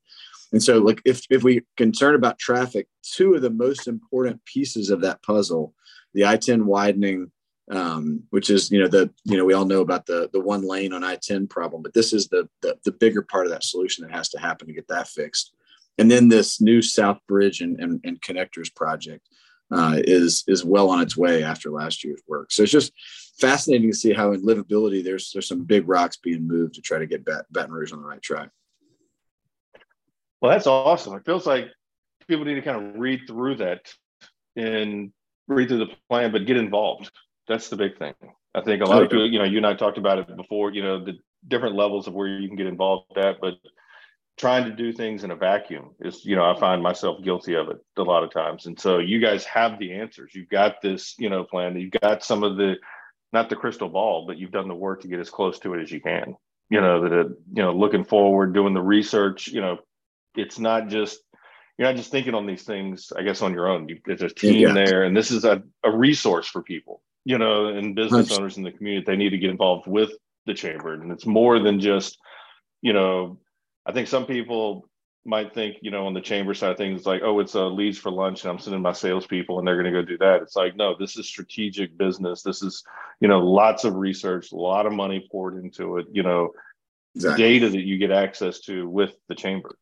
and 0.54 0.64
so 0.64 0.80
like 0.80 1.02
if, 1.06 1.26
if 1.30 1.44
we 1.44 1.62
concern 1.78 2.16
about 2.16 2.40
traffic 2.40 2.88
two 3.04 3.36
of 3.36 3.42
the 3.42 3.50
most 3.50 3.88
important 3.88 4.44
pieces 4.46 4.90
of 4.90 5.02
that 5.02 5.22
puzzle 5.22 5.74
the 6.14 6.26
i-10 6.26 6.64
widening 6.64 7.32
um, 7.72 8.24
which 8.32 8.50
is 8.50 8.72
you 8.72 8.80
know 8.80 8.88
the 8.88 9.10
you 9.26 9.38
know 9.38 9.46
we 9.46 9.54
all 9.54 9.66
know 9.66 9.82
about 9.82 10.06
the 10.06 10.30
the 10.34 10.40
one 10.40 10.68
lane 10.68 10.94
on 10.94 11.04
i-10 11.04 11.50
problem 11.50 11.82
but 11.82 11.94
this 11.94 12.14
is 12.14 12.30
the, 12.30 12.48
the 12.62 12.78
the 12.86 12.92
bigger 12.92 13.22
part 13.22 13.46
of 13.46 13.52
that 13.52 13.64
solution 13.64 14.06
that 14.06 14.16
has 14.16 14.30
to 14.30 14.40
happen 14.40 14.68
to 14.68 14.74
get 14.74 14.88
that 14.88 15.08
fixed 15.08 15.54
and 15.98 16.10
then 16.10 16.30
this 16.30 16.60
new 16.60 16.82
South 16.82 17.20
Bridge 17.28 17.62
and, 17.62 17.80
and, 17.80 18.02
and 18.04 18.22
connectors 18.22 18.74
project 18.74 19.28
uh, 19.72 19.96
is 19.98 20.44
is 20.48 20.64
well 20.64 20.90
on 20.90 21.02
its 21.02 21.18
way 21.18 21.44
after 21.44 21.72
last 21.72 22.04
year's 22.04 22.22
work. 22.28 22.52
So 22.52 22.64
it's 22.64 22.72
just 22.72 22.92
fascinating 23.40 23.90
to 23.92 23.98
see 23.98 24.14
how 24.14 24.32
in 24.32 24.46
livability 24.46 25.04
there's 25.04 25.32
there's 25.32 25.48
some 25.48 25.64
big 25.64 25.88
rocks 25.88 26.18
being 26.18 26.48
moved 26.48 26.76
to 26.76 26.82
try 26.82 27.00
to 27.00 27.08
get 27.08 27.26
Bat- 27.26 27.46
Baton 27.52 27.72
Rouge 27.72 27.92
on 27.92 28.02
the 28.02 28.08
right 28.08 28.22
track. 28.22 28.50
Well, 30.42 30.52
that's 30.52 30.68
awesome. 30.68 31.16
It 31.16 31.26
feels 31.26 31.48
like 31.48 31.68
people 32.28 32.46
need 32.46 32.56
to 32.56 32.62
kind 32.62 32.96
of 32.96 33.00
read 33.00 33.22
through 33.28 33.56
that 33.56 33.94
and 34.56 35.12
read 35.48 35.70
through 35.70 35.80
the 35.80 35.94
plan, 36.10 36.32
but 36.32 36.46
get 36.46 36.58
involved. 36.58 37.12
That's 37.48 37.70
the 37.70 37.78
big 37.78 37.98
thing. 37.98 38.14
I 38.56 38.62
think 38.62 38.82
a 38.82 38.86
lot 38.86 39.02
of 39.02 39.08
oh, 39.08 39.10
people, 39.10 39.30
you 39.30 39.40
know, 39.40 39.46
you 39.46 39.58
and 39.58 39.66
I 39.66 39.74
talked 39.74 39.98
about 39.98 40.20
it 40.20 40.36
before, 40.36 40.72
you 40.72 40.84
know, 40.84 41.04
the 41.04 41.14
different 41.48 41.76
levels 41.76 42.08
of 42.08 42.14
where 42.14 42.28
you 42.28 42.48
can 42.48 42.58
get 42.58 42.68
involved 42.68 43.18
at, 43.18 43.42
but 43.42 43.56
trying 44.38 44.66
to 44.66 44.72
do 44.72 44.92
things 44.92 45.24
in 45.24 45.32
a 45.32 45.36
vacuum 45.36 45.92
is 46.00 46.26
you 46.26 46.36
know 46.36 46.44
i 46.44 46.60
find 46.60 46.82
myself 46.82 47.22
guilty 47.24 47.54
of 47.54 47.70
it 47.70 47.78
a 47.98 48.02
lot 48.02 48.24
of 48.24 48.32
times 48.32 48.66
and 48.66 48.80
so 48.80 48.98
you 48.98 49.20
guys 49.20 49.46
have 49.46 49.78
the 49.78 49.94
answers 49.94 50.34
you've 50.34 50.50
got 50.50 50.82
this 50.82 51.16
you 51.20 51.30
know 51.30 51.44
plan 51.44 51.78
you've 51.78 51.92
got 52.02 52.24
some 52.24 52.44
of 52.44 52.58
the 52.58 52.76
not 53.34 53.50
the 53.50 53.56
crystal 53.56 53.90
ball 53.90 54.26
but 54.26 54.38
you've 54.38 54.52
done 54.52 54.68
the 54.68 54.76
work 54.76 55.02
to 55.02 55.08
get 55.08 55.20
as 55.20 55.30
close 55.30 55.60
to 55.60 55.74
it 55.74 55.82
as 55.82 55.92
you 55.92 56.02
can. 56.02 56.36
You 56.70 56.82
know 56.82 57.04
that 57.04 57.14
it, 57.14 57.28
you 57.54 57.64
know 57.64 57.74
looking 57.74 58.04
forward 58.04 58.54
doing 58.54 58.74
the 58.74 58.82
research 58.82 59.48
you 59.48 59.62
know 59.62 59.80
it's 60.36 60.60
not 60.60 60.88
just 60.88 61.20
you're 61.78 61.88
not 61.88 61.98
just 61.98 62.12
thinking 62.12 62.34
on 62.34 62.46
these 62.46 62.64
things 62.64 63.12
i 63.16 63.22
guess 63.22 63.42
on 63.42 63.54
your 63.54 63.68
own. 63.68 63.90
You, 63.90 64.00
there's 64.06 64.22
a 64.22 64.30
team 64.30 64.60
yeah. 64.60 64.74
there 64.74 65.04
and 65.04 65.16
this 65.16 65.30
is 65.30 65.46
a, 65.46 65.62
a 65.84 65.96
resource 65.96 66.48
for 66.48 66.64
people 66.64 67.02
you 67.26 67.38
know 67.38 67.68
and 67.68 67.96
business 67.96 68.32
owners 68.32 68.58
in 68.58 68.64
the 68.64 68.72
community 68.72 69.06
they 69.06 69.18
need 69.18 69.32
to 69.32 69.38
get 69.38 69.52
involved 69.52 69.88
with 69.88 70.12
the 70.46 70.54
chamber. 70.54 70.94
And 70.94 71.12
it's 71.12 71.26
more 71.26 71.60
than 71.60 71.80
just 71.80 72.18
you 72.82 72.94
know 72.94 73.40
I 73.86 73.92
think 73.92 74.08
some 74.08 74.26
people 74.26 74.88
might 75.26 75.54
think, 75.54 75.78
you 75.82 75.90
know, 75.90 76.06
on 76.06 76.14
the 76.14 76.22
chamber 76.22 76.54
side 76.54 76.72
of 76.72 76.78
things, 76.78 77.06
like, 77.06 77.22
oh, 77.24 77.40
it's 77.40 77.56
a 77.56 77.62
leads 77.62 77.98
for 77.98 78.12
lunch 78.12 78.44
and 78.44 78.52
I'm 78.52 78.60
sending 78.60 78.82
my 78.82 78.92
salespeople 78.92 79.58
and 79.58 79.68
they're 79.68 79.82
going 79.82 79.94
to 79.94 80.02
go 80.02 80.06
do 80.06 80.18
that. 80.18 80.42
It's 80.42 80.56
like, 80.56 80.76
no, 80.76 80.96
this 81.00 81.18
is 81.18 81.28
strategic 81.28 81.98
business. 81.98 82.44
This 82.44 82.62
is, 82.62 82.84
you 83.22 83.28
know, 83.28 83.40
lots 83.40 83.86
of 83.86 83.96
research, 83.96 84.52
a 84.52 84.56
lot 84.56 84.86
of 84.86 84.92
money 84.92 85.28
poured 85.32 85.64
into 85.64 85.98
it, 85.98 86.08
you 86.12 86.24
know, 86.24 86.52
exactly. 87.16 87.44
data 87.44 87.70
that 87.70 87.84
you 87.84 87.98
get 87.98 88.12
access 88.12 88.60
to 88.62 88.90
with 88.90 89.16
the 89.30 89.36
chamber. 89.36 89.78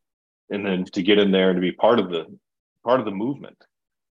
And 0.50 0.66
then 0.66 0.84
to 0.84 1.02
get 1.02 1.18
in 1.18 1.32
there 1.32 1.48
and 1.48 1.56
to 1.56 1.62
be 1.62 1.72
part 1.72 1.98
of 1.98 2.10
the 2.10 2.26
part 2.84 3.00
of 3.00 3.06
the 3.06 3.12
movement. 3.12 3.56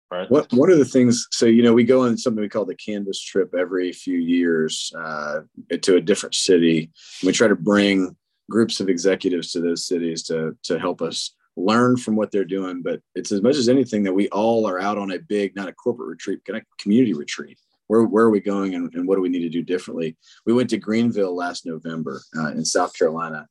Right. 0.09 0.29
What, 0.29 0.51
one 0.53 0.71
of 0.71 0.77
the 0.77 0.85
things, 0.85 1.27
so, 1.31 1.45
you 1.45 1.63
know, 1.63 1.73
we 1.73 1.83
go 1.83 2.05
on 2.05 2.17
something 2.17 2.41
we 2.41 2.49
call 2.49 2.65
the 2.65 2.75
canvas 2.75 3.19
trip 3.21 3.53
every 3.57 3.91
few 3.91 4.17
years 4.17 4.91
uh, 4.97 5.41
to 5.81 5.95
a 5.95 6.01
different 6.01 6.35
city. 6.35 6.91
We 7.23 7.31
try 7.31 7.47
to 7.47 7.55
bring 7.55 8.15
groups 8.49 8.79
of 8.79 8.89
executives 8.89 9.51
to 9.51 9.61
those 9.61 9.87
cities 9.87 10.23
to 10.23 10.57
to 10.63 10.79
help 10.79 11.01
us 11.01 11.35
learn 11.55 11.97
from 11.97 12.15
what 12.15 12.31
they're 12.31 12.45
doing. 12.45 12.81
But 12.81 13.01
it's 13.15 13.31
as 13.31 13.41
much 13.41 13.55
as 13.55 13.69
anything 13.69 14.03
that 14.03 14.13
we 14.13 14.29
all 14.29 14.67
are 14.67 14.79
out 14.79 14.97
on 14.97 15.11
a 15.11 15.19
big, 15.19 15.55
not 15.55 15.67
a 15.67 15.73
corporate 15.73 16.09
retreat, 16.09 16.39
but 16.45 16.55
a 16.55 16.61
community 16.79 17.13
retreat. 17.13 17.59
Where, 17.87 18.03
where 18.03 18.25
are 18.25 18.31
we 18.31 18.39
going 18.39 18.75
and, 18.75 18.91
and 18.95 19.07
what 19.07 19.15
do 19.15 19.21
we 19.21 19.29
need 19.29 19.41
to 19.41 19.49
do 19.49 19.61
differently? 19.61 20.17
We 20.45 20.53
went 20.53 20.69
to 20.71 20.77
Greenville 20.77 21.35
last 21.35 21.65
November 21.65 22.21
uh, 22.35 22.51
in 22.51 22.65
South 22.65 22.97
Carolina. 22.97 23.47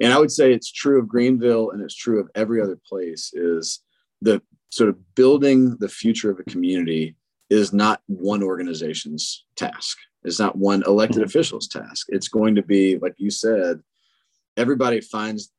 And 0.00 0.12
I 0.12 0.18
would 0.18 0.30
say 0.30 0.52
it's 0.52 0.72
true 0.72 0.98
of 0.98 1.08
Greenville 1.08 1.70
and 1.70 1.82
it's 1.82 1.94
true 1.94 2.20
of 2.20 2.30
every 2.34 2.62
other 2.62 2.78
place 2.88 3.32
is 3.34 3.80
the 4.22 4.40
sort 4.70 4.90
of 4.90 5.14
building 5.14 5.76
the 5.78 5.88
future 5.88 6.30
of 6.30 6.40
a 6.40 6.44
community 6.44 7.16
is 7.50 7.72
not 7.72 8.00
one 8.06 8.42
organization's 8.42 9.44
task. 9.56 9.98
It's 10.24 10.40
not 10.40 10.56
one 10.56 10.82
elected 10.86 11.18
mm-hmm. 11.18 11.26
official's 11.26 11.68
task. 11.68 12.06
It's 12.08 12.28
going 12.28 12.54
to 12.54 12.62
be, 12.62 12.96
like 12.98 13.14
you 13.18 13.30
said, 13.30 13.80
everybody 14.56 15.00
finds 15.00 15.52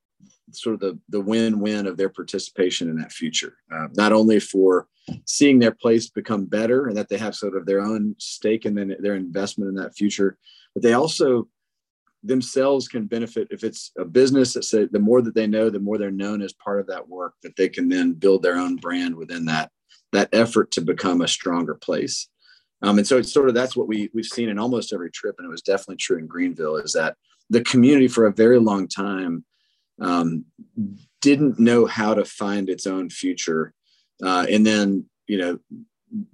sort 0.52 0.76
of 0.76 0.80
the, 0.80 1.00
the 1.10 1.22
win-win 1.22 1.88
of 1.88 1.98
their 1.98 2.10
participation 2.10 2.90
in 2.90 2.98
that 2.98 3.12
future. 3.12 3.58
Uh, 3.72 3.88
not 3.94 4.14
only 4.14 4.40
for 4.40 4.88
seeing 5.26 5.60
their 5.60 5.72
place 5.72 6.10
become 6.10 6.46
better 6.46 6.88
and 6.88 6.98
that 6.98 7.10
they 7.10 7.18
have 7.18 7.36
sort 7.36 7.56
of 7.56 7.66
their 7.66 7.82
own 7.82 8.16
stake 8.18 8.66
and 8.66 8.78
then 8.78 8.96
their 9.00 9.16
investment 9.16 9.70
in 9.70 9.76
that 9.76 9.96
future 9.96 10.38
but 10.74 10.84
they 10.84 10.94
also 10.94 11.48
themselves 12.24 12.88
can 12.88 13.06
benefit 13.06 13.48
if 13.52 13.64
it's 13.64 13.92
a 14.00 14.06
business 14.06 14.54
that 14.54 14.64
say 14.64 14.86
the 14.86 15.00
more 15.00 15.22
that 15.22 15.36
they 15.36 15.46
know 15.46 15.70
the 15.70 15.80
more 15.80 15.98
they're 15.98 16.12
known 16.12 16.42
as 16.42 16.54
part 16.54 16.80
of 16.80 16.88
that 16.88 17.08
work 17.08 17.36
that 17.44 17.56
they 17.56 17.70
can 17.70 17.88
then 17.88 18.14
build 18.14 18.42
their 18.42 18.58
own 18.58 18.76
brand 18.76 19.16
within 19.16 19.46
that 19.46 19.72
that 20.12 20.30
effort 20.34 20.72
to 20.72 20.82
become 20.82 21.22
a 21.22 21.28
stronger 21.28 21.76
place 21.76 22.28
um, 22.82 22.98
and 22.98 23.08
so 23.08 23.18
it's 23.18 23.32
sort 23.32 23.50
of 23.50 23.56
that's 23.56 23.76
what 23.76 23.88
we 23.88 24.10
we've 24.14 24.26
seen 24.26 24.50
in 24.50 24.60
almost 24.60 24.94
every 24.94 25.12
trip 25.12 25.36
and 25.38 25.46
it 25.46 25.52
was 25.52 25.62
definitely 25.62 25.98
true 25.98 26.18
in 26.18 26.28
greenville 26.28 26.78
is 26.78 26.94
that 26.94 27.16
the 27.50 27.62
community 27.62 28.08
for 28.08 28.26
a 28.26 28.34
very 28.34 28.60
long 28.60 28.88
time 28.88 29.46
um, 30.02 30.46
didn't 31.22 31.60
know 31.60 31.86
how 31.86 32.14
to 32.14 32.26
find 32.26 32.70
its 32.70 32.86
own 32.86 33.10
future. 33.10 33.74
Uh, 34.24 34.46
and 34.50 34.66
then, 34.66 35.06
you 35.28 35.38
know, 35.38 35.60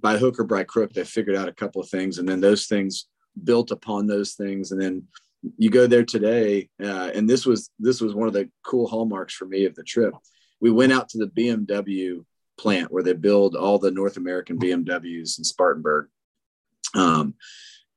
by 0.00 0.16
hook 0.16 0.38
or 0.38 0.44
by 0.44 0.64
crook, 0.64 0.92
they 0.92 1.04
figured 1.04 1.36
out 1.36 1.48
a 1.48 1.52
couple 1.52 1.80
of 1.80 1.88
things, 1.88 2.18
and 2.18 2.28
then 2.28 2.40
those 2.40 2.66
things 2.66 3.06
built 3.44 3.70
upon 3.70 4.06
those 4.06 4.34
things, 4.34 4.70
and 4.70 4.80
then 4.80 5.02
you 5.56 5.70
go 5.70 5.88
there 5.88 6.04
today, 6.04 6.68
uh, 6.80 7.10
and 7.14 7.28
this 7.28 7.44
was 7.44 7.70
this 7.80 8.00
was 8.00 8.14
one 8.14 8.28
of 8.28 8.34
the 8.34 8.48
cool 8.64 8.86
hallmarks 8.86 9.34
for 9.34 9.46
me 9.46 9.64
of 9.64 9.74
the 9.74 9.82
trip. 9.82 10.14
We 10.60 10.70
went 10.70 10.92
out 10.92 11.08
to 11.10 11.18
the 11.18 11.26
BMW 11.26 12.24
plant 12.58 12.92
where 12.92 13.02
they 13.02 13.14
build 13.14 13.56
all 13.56 13.78
the 13.78 13.90
North 13.90 14.18
American 14.18 14.58
BMWs 14.58 15.38
in 15.38 15.44
Spartanburg. 15.44 16.08
Um, 16.94 17.34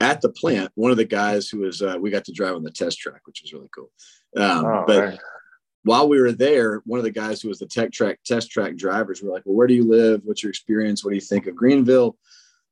at 0.02 0.22
the 0.22 0.30
plant, 0.30 0.72
one 0.76 0.92
of 0.92 0.98
the 0.98 1.06
guys 1.06 1.50
who 1.50 1.60
was 1.60 1.82
uh, 1.82 1.98
we 2.00 2.12
got 2.12 2.26
to 2.26 2.34
drive 2.34 2.56
on 2.56 2.64
the 2.64 2.72
test 2.72 3.00
track, 3.00 3.22
which 3.26 3.42
was 3.42 3.54
really 3.54 3.70
cool. 3.74 3.92
Um, 4.36 4.66
oh, 4.66 4.84
but 4.86 5.20
while 5.84 6.10
we 6.10 6.20
were 6.20 6.32
there, 6.32 6.82
one 6.86 7.00
of 7.00 7.04
the 7.04 7.12
guys 7.12 7.42
who 7.42 7.48
was 7.48 7.60
the 7.60 7.68
tech 7.68 7.92
track 7.92 8.20
test 8.26 8.52
track 8.52 8.76
drivers 8.76 9.22
were 9.22 9.32
like, 9.32 9.44
"Well, 9.46 9.56
where 9.56 9.68
do 9.68 9.74
you 9.74 9.88
live? 9.88 10.22
What's 10.24 10.44
your 10.44 10.50
experience? 10.50 11.04
What 11.04 11.12
do 11.12 11.16
you 11.16 11.22
think 11.22 11.48
of 11.48 11.56
Greenville?" 11.56 12.18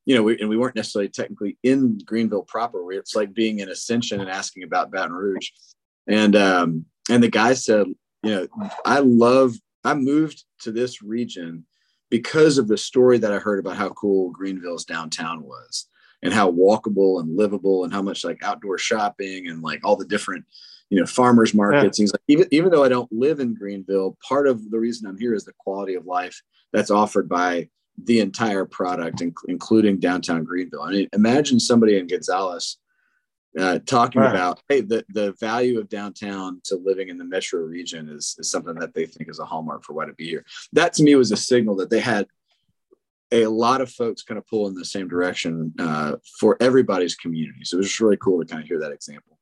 You 0.06 0.15
know, 0.15 0.24
we, 0.24 0.38
and 0.39 0.50
we 0.50 0.58
weren't 0.58 0.75
necessarily 0.75 1.08
technically 1.08 1.58
in 1.63 1.98
Greenville 2.03 2.44
proper. 2.44 2.92
It's 2.92 3.15
like 3.15 3.34
being 3.34 3.60
in 3.60 3.70
Ascension 3.70 4.20
and 4.20 4.30
asking 4.30 4.63
about 4.63 4.92
Baton 4.92 5.13
Rouge. 5.13 5.50
And 6.08 6.36
um, 6.36 6.86
and 7.10 7.24
the 7.24 7.30
guy 7.30 7.53
said, 7.53 7.88
you 8.24 8.32
know, 8.32 8.48
I 8.86 9.00
love. 9.00 9.56
I 9.86 9.94
moved 9.94 10.44
to 10.62 10.72
this 10.72 11.01
region 11.01 11.65
because 12.10 12.58
of 12.58 12.68
the 12.68 12.77
story 12.77 13.18
that 13.18 13.34
I 13.34 13.39
heard 13.39 13.60
about 13.60 13.77
how 13.77 13.89
cool 13.89 14.32
Greenville's 14.32 14.86
downtown 14.86 15.44
was 15.44 15.88
and 16.24 16.34
how 16.34 16.51
walkable 16.51 17.20
and 17.20 17.38
livable 17.38 17.84
and 17.84 17.94
how 17.94 18.01
much 18.01 18.24
like 18.24 18.44
outdoor 18.44 18.77
shopping 18.77 19.48
and 19.48 19.62
like 19.62 19.82
all 19.84 19.96
the 19.96 20.06
different 20.06 20.46
you 20.89 21.00
know 21.00 21.06
farmers 21.06 21.53
markets 21.53 22.00
yeah. 22.00 22.03
things 22.03 22.13
like 22.13 22.22
even 22.27 22.48
even 22.51 22.72
though 22.72 22.84
I 22.84 22.89
don't 22.89 23.12
live 23.12 23.39
in 23.39 23.53
Greenville, 23.53 24.18
part 24.27 24.48
of 24.48 24.72
the 24.72 24.80
reason 24.80 25.08
I'm 25.08 25.20
here 25.20 25.34
is 25.34 25.44
the 25.44 25.53
quality 25.60 25.96
of 25.96 26.06
life 26.06 26.42
that's 26.72 26.92
offered 26.92 27.30
by 27.30 27.70
the 28.03 28.20
entire 28.22 28.65
product, 28.65 29.22
including 29.48 30.00
downtown 30.00 30.44
Greenville. 30.44 30.82
I 30.82 30.92
mean, 30.92 31.10
imagine 31.13 31.60
somebody 31.60 32.00
in 32.00 32.08
Gonzales 32.08 32.77
uh, 33.60 33.80
talking 33.86 34.22
right. 34.22 34.32
about 34.32 34.62
hey 34.68 34.82
the, 34.82 35.06
the 35.10 35.34
value 35.39 35.80
of 35.80 35.89
downtown 35.89 36.60
to 36.63 36.75
living 36.84 37.10
in 37.10 37.18
the 37.18 37.25
metro 37.25 37.60
region 37.62 38.10
is, 38.10 38.36
is 38.39 38.50
something 38.50 38.75
that 38.75 38.94
they 38.94 39.06
think 39.06 39.30
is 39.30 39.39
a 39.39 39.46
hallmark 39.46 39.84
for 39.84 39.94
why 39.94 40.06
to 40.06 40.13
be 40.13 40.27
here 40.27 40.44
that 40.72 40.94
to 40.94 41.03
me 41.03 41.15
was 41.15 41.32
a 41.32 41.38
signal 41.38 41.75
that 41.75 41.89
they 41.89 42.00
had 42.00 42.25
a 43.34 43.48
lot 43.48 43.82
of 43.82 43.92
folks 43.92 44.24
kind 44.24 44.38
of 44.38 44.48
pull 44.48 44.68
in 44.68 44.75
the 44.75 44.86
same 44.86 45.08
direction 45.08 45.74
uh, 45.80 46.13
for 46.40 46.58
everybody's 46.60 47.16
community 47.16 47.63
so 47.63 47.75
it 47.75 47.80
was 47.80 47.88
just 47.88 48.00
really 48.00 48.18
cool 48.18 48.40
to 48.40 48.46
kind 48.46 48.62
of 48.62 48.68
hear 48.68 48.80
that 48.80 48.92
example 48.92 49.38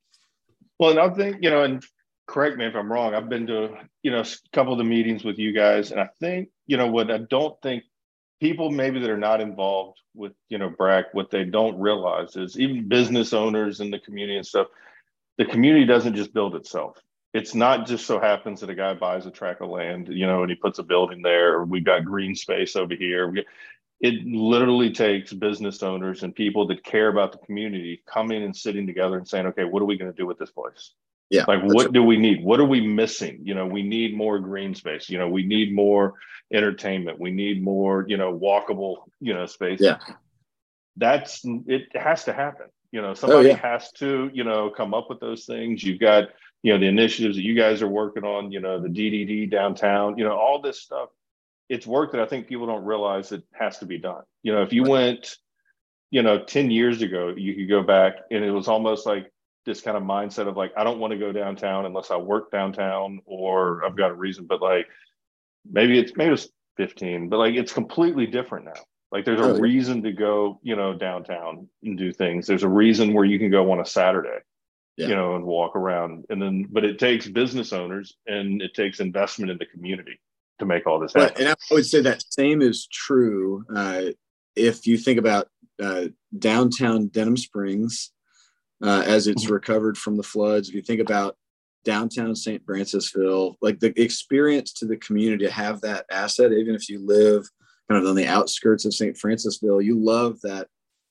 well 0.79 0.91
and 0.91 1.00
i 1.00 1.10
think 1.10 1.38
you 1.41 1.50
know 1.50 1.63
and 1.63 1.83
correct 2.27 2.57
me 2.57 2.65
if 2.65 2.75
i'm 2.75 2.91
wrong 2.91 3.13
i've 3.13 3.29
been 3.29 3.45
to 3.48 3.69
you 4.03 4.12
know 4.12 4.21
a 4.21 4.25
couple 4.53 4.71
of 4.71 4.77
the 4.77 4.83
meetings 4.83 5.24
with 5.24 5.38
you 5.38 5.51
guys 5.51 5.91
and 5.91 6.00
i 6.00 6.10
think 6.19 6.50
you 6.67 6.77
know 6.77 6.88
what 6.88 7.12
i 7.12 7.17
don't 7.17 7.62
think 7.62 7.83
people 8.41 8.71
maybe 8.71 9.00
that 9.00 9.10
are 9.10 9.17
not 9.17 9.39
involved 9.39 10.00
with 10.13 10.33
you 10.50 10.57
know 10.57 10.69
BRAC, 10.69 11.13
what 11.13 11.29
they 11.29 11.45
don't 11.45 11.79
realize 11.79 12.36
is 12.36 12.60
even 12.60 12.89
business 12.89 13.31
owners 13.31 13.79
in 13.79 13.91
the 13.91 14.00
community 14.00 14.36
and 14.36 14.45
stuff, 14.45 14.67
the 15.38 15.45
community 15.45 15.86
doesn't 15.86 16.15
just 16.15 16.33
build 16.33 16.55
itself. 16.55 16.98
It's 17.33 17.55
not 17.55 17.88
just 17.88 18.05
so 18.05 18.19
happens 18.19 18.60
that 18.60 18.69
a 18.69 18.75
guy 18.75 18.93
buys 18.93 19.25
a 19.25 19.31
tract 19.31 19.62
of 19.62 19.69
land, 19.69 20.10
you 20.10 20.27
know, 20.27 20.41
and 20.41 20.50
he 20.50 20.55
puts 20.55 20.79
a 20.79 20.83
building 20.83 21.21
there, 21.21 21.53
or 21.53 21.65
we've 21.65 21.86
got 21.86 22.03
green 22.03 22.36
space 22.36 22.75
over 22.75 22.93
here. 22.93 23.33
It 24.01 24.25
literally 24.25 24.91
takes 24.91 25.31
business 25.31 25.84
owners 25.84 26.24
and 26.24 26.34
people 26.34 26.65
that 26.67 26.84
care 26.84 27.08
about 27.08 27.31
the 27.31 27.38
community 27.39 28.01
coming 28.08 28.43
and 28.43 28.55
sitting 28.55 28.88
together 28.88 29.17
and 29.17 29.27
saying, 29.27 29.46
okay, 29.48 29.63
what 29.63 29.81
are 29.81 29.86
we 29.86 29.98
going 29.98 30.12
to 30.12 30.17
do 30.17 30.25
with 30.25 30.39
this 30.39 30.51
place? 30.51 30.93
Yeah. 31.29 31.46
Like, 31.48 31.63
what 31.63 31.86
right. 31.86 31.93
do 31.93 32.03
we 32.03 32.17
need? 32.17 32.43
What 32.43 32.60
are 32.60 32.65
we 32.65 32.81
missing? 32.81 33.39
You 33.43 33.53
know, 33.53 33.65
we 33.65 33.84
need 33.84 34.17
more 34.17 34.38
green 34.39 34.75
space. 34.75 35.10
You 35.10 35.17
know, 35.17 35.29
we 35.29 35.43
need 35.43 35.74
more 35.74 36.15
entertainment. 36.51 37.20
We 37.20 37.31
need 37.31 37.63
more, 37.63 38.05
you 38.08 38.17
know, 38.17 38.38
walkable, 38.38 39.03
you 39.22 39.34
know, 39.34 39.46
space. 39.46 39.79
Yeah. 39.79 39.98
That's 40.98 41.41
it 41.67 41.96
has 41.96 42.25
to 42.25 42.34
happen. 42.34 42.67
You 42.91 43.01
know, 43.01 43.12
oh, 43.12 43.13
somebody 43.13 43.50
oh, 43.50 43.51
yeah. 43.51 43.58
has 43.58 43.91
to, 43.93 44.29
you 44.34 44.43
know, 44.43 44.70
come 44.70 44.93
up 44.93 45.10
with 45.10 45.22
those 45.22 45.46
things. 45.46 45.81
You've 45.81 46.01
got, 46.01 46.25
you 46.63 46.74
know, 46.74 46.79
the 46.79 46.88
initiatives 46.88 47.38
that 47.38 47.43
you 47.43 47.55
guys 47.55 47.81
are 47.81 47.88
working 47.88 48.25
on, 48.25 48.51
you 48.51 48.60
know, 48.60 48.81
the 48.81 48.89
DDD 48.89 49.50
downtown, 49.50 50.17
you 50.17 50.25
know, 50.25 50.36
all 50.36 50.62
this 50.62 50.81
stuff. 50.81 51.10
It's 51.71 51.87
work 51.87 52.11
that 52.11 52.21
I 52.21 52.25
think 52.25 52.47
people 52.47 52.67
don't 52.67 52.83
realize 52.83 53.31
it 53.31 53.43
has 53.53 53.77
to 53.77 53.85
be 53.85 53.97
done. 53.97 54.23
You 54.43 54.53
know, 54.53 54.61
if 54.61 54.73
you 54.73 54.83
right. 54.83 54.91
went, 54.91 55.37
you 56.09 56.21
know, 56.21 56.43
10 56.43 56.69
years 56.69 57.01
ago, 57.01 57.33
you 57.35 57.55
could 57.55 57.69
go 57.69 57.81
back 57.81 58.15
and 58.29 58.43
it 58.43 58.51
was 58.51 58.67
almost 58.67 59.05
like 59.05 59.31
this 59.65 59.79
kind 59.79 59.95
of 59.95 60.03
mindset 60.03 60.47
of 60.47 60.57
like 60.57 60.73
I 60.75 60.83
don't 60.83 60.99
want 60.99 61.11
to 61.11 61.17
go 61.17 61.31
downtown 61.31 61.85
unless 61.85 62.11
I 62.11 62.17
work 62.17 62.51
downtown 62.51 63.21
or 63.25 63.85
I've 63.85 63.95
got 63.95 64.11
a 64.11 64.15
reason. 64.15 64.45
But 64.47 64.61
like 64.61 64.87
maybe 65.69 65.97
it's 65.97 66.11
maybe 66.15 66.33
it's 66.33 66.49
15, 66.77 67.29
but 67.29 67.37
like 67.37 67.55
it's 67.55 67.71
completely 67.71 68.25
different 68.25 68.65
now. 68.65 68.81
Like 69.11 69.25
there's 69.25 69.39
a 69.39 69.55
oh, 69.55 69.59
reason 69.59 70.03
to 70.03 70.11
go, 70.11 70.59
you 70.63 70.75
know, 70.75 70.93
downtown 70.93 71.69
and 71.83 71.97
do 71.97 72.11
things. 72.11 72.47
There's 72.47 72.63
a 72.63 72.69
reason 72.69 73.13
where 73.13 73.25
you 73.25 73.39
can 73.39 73.51
go 73.51 73.71
on 73.71 73.81
a 73.81 73.85
Saturday, 73.85 74.39
yeah. 74.97 75.07
you 75.07 75.15
know, 75.15 75.35
and 75.35 75.45
walk 75.45 75.75
around. 75.75 76.25
And 76.29 76.41
then, 76.41 76.67
but 76.69 76.85
it 76.85 76.97
takes 76.97 77.27
business 77.27 77.73
owners 77.73 78.15
and 78.25 78.61
it 78.61 78.73
takes 78.73 79.01
investment 79.01 79.51
in 79.51 79.57
the 79.57 79.65
community 79.65 80.19
to 80.62 80.65
make 80.65 80.88
all 80.88 81.00
this 81.00 81.13
happen. 81.13 81.36
and 81.39 81.50
I 81.50 81.56
would 81.72 81.86
say 81.86 82.01
that 82.01 82.24
same 82.30 82.62
is 82.62 82.88
true 82.88 83.65
uh, 83.75 84.03
if 84.56 84.88
you 84.88 84.98
think 84.98 85.20
about 85.20 85.48
uh, 85.82 86.06
downtown 86.38 87.08
Denham 87.08 87.36
Springs 87.36 88.12
uh, 88.84 89.03
as 89.06 89.27
it's 89.27 89.46
mm-hmm. 89.46 89.53
recovered 89.53 89.98
from 89.98 90.18
the 90.18 90.24
floods. 90.24 90.70
If 90.70 90.75
you 90.75 90.82
think 90.82 91.01
about 91.01 91.36
downtown 91.84 92.36
St. 92.36 92.65
Francisville, 92.65 93.56
like 93.62 93.80
the 93.80 94.00
experience 94.01 94.72
to 94.74 94.86
the 94.86 94.98
community 94.98 95.46
to 95.46 95.51
have 95.51 95.82
that 95.82 96.06
asset, 96.12 96.51
even 96.53 96.75
if 96.75 96.88
you 96.88 97.06
live 97.06 97.48
kind 97.89 98.01
of 98.01 98.08
on 98.08 98.15
the 98.15 98.27
outskirts 98.27 98.86
of 98.86 98.94
St. 98.94 99.18
Francisville, 99.18 99.84
you 99.84 100.00
love 100.00 100.39
that 100.41 100.68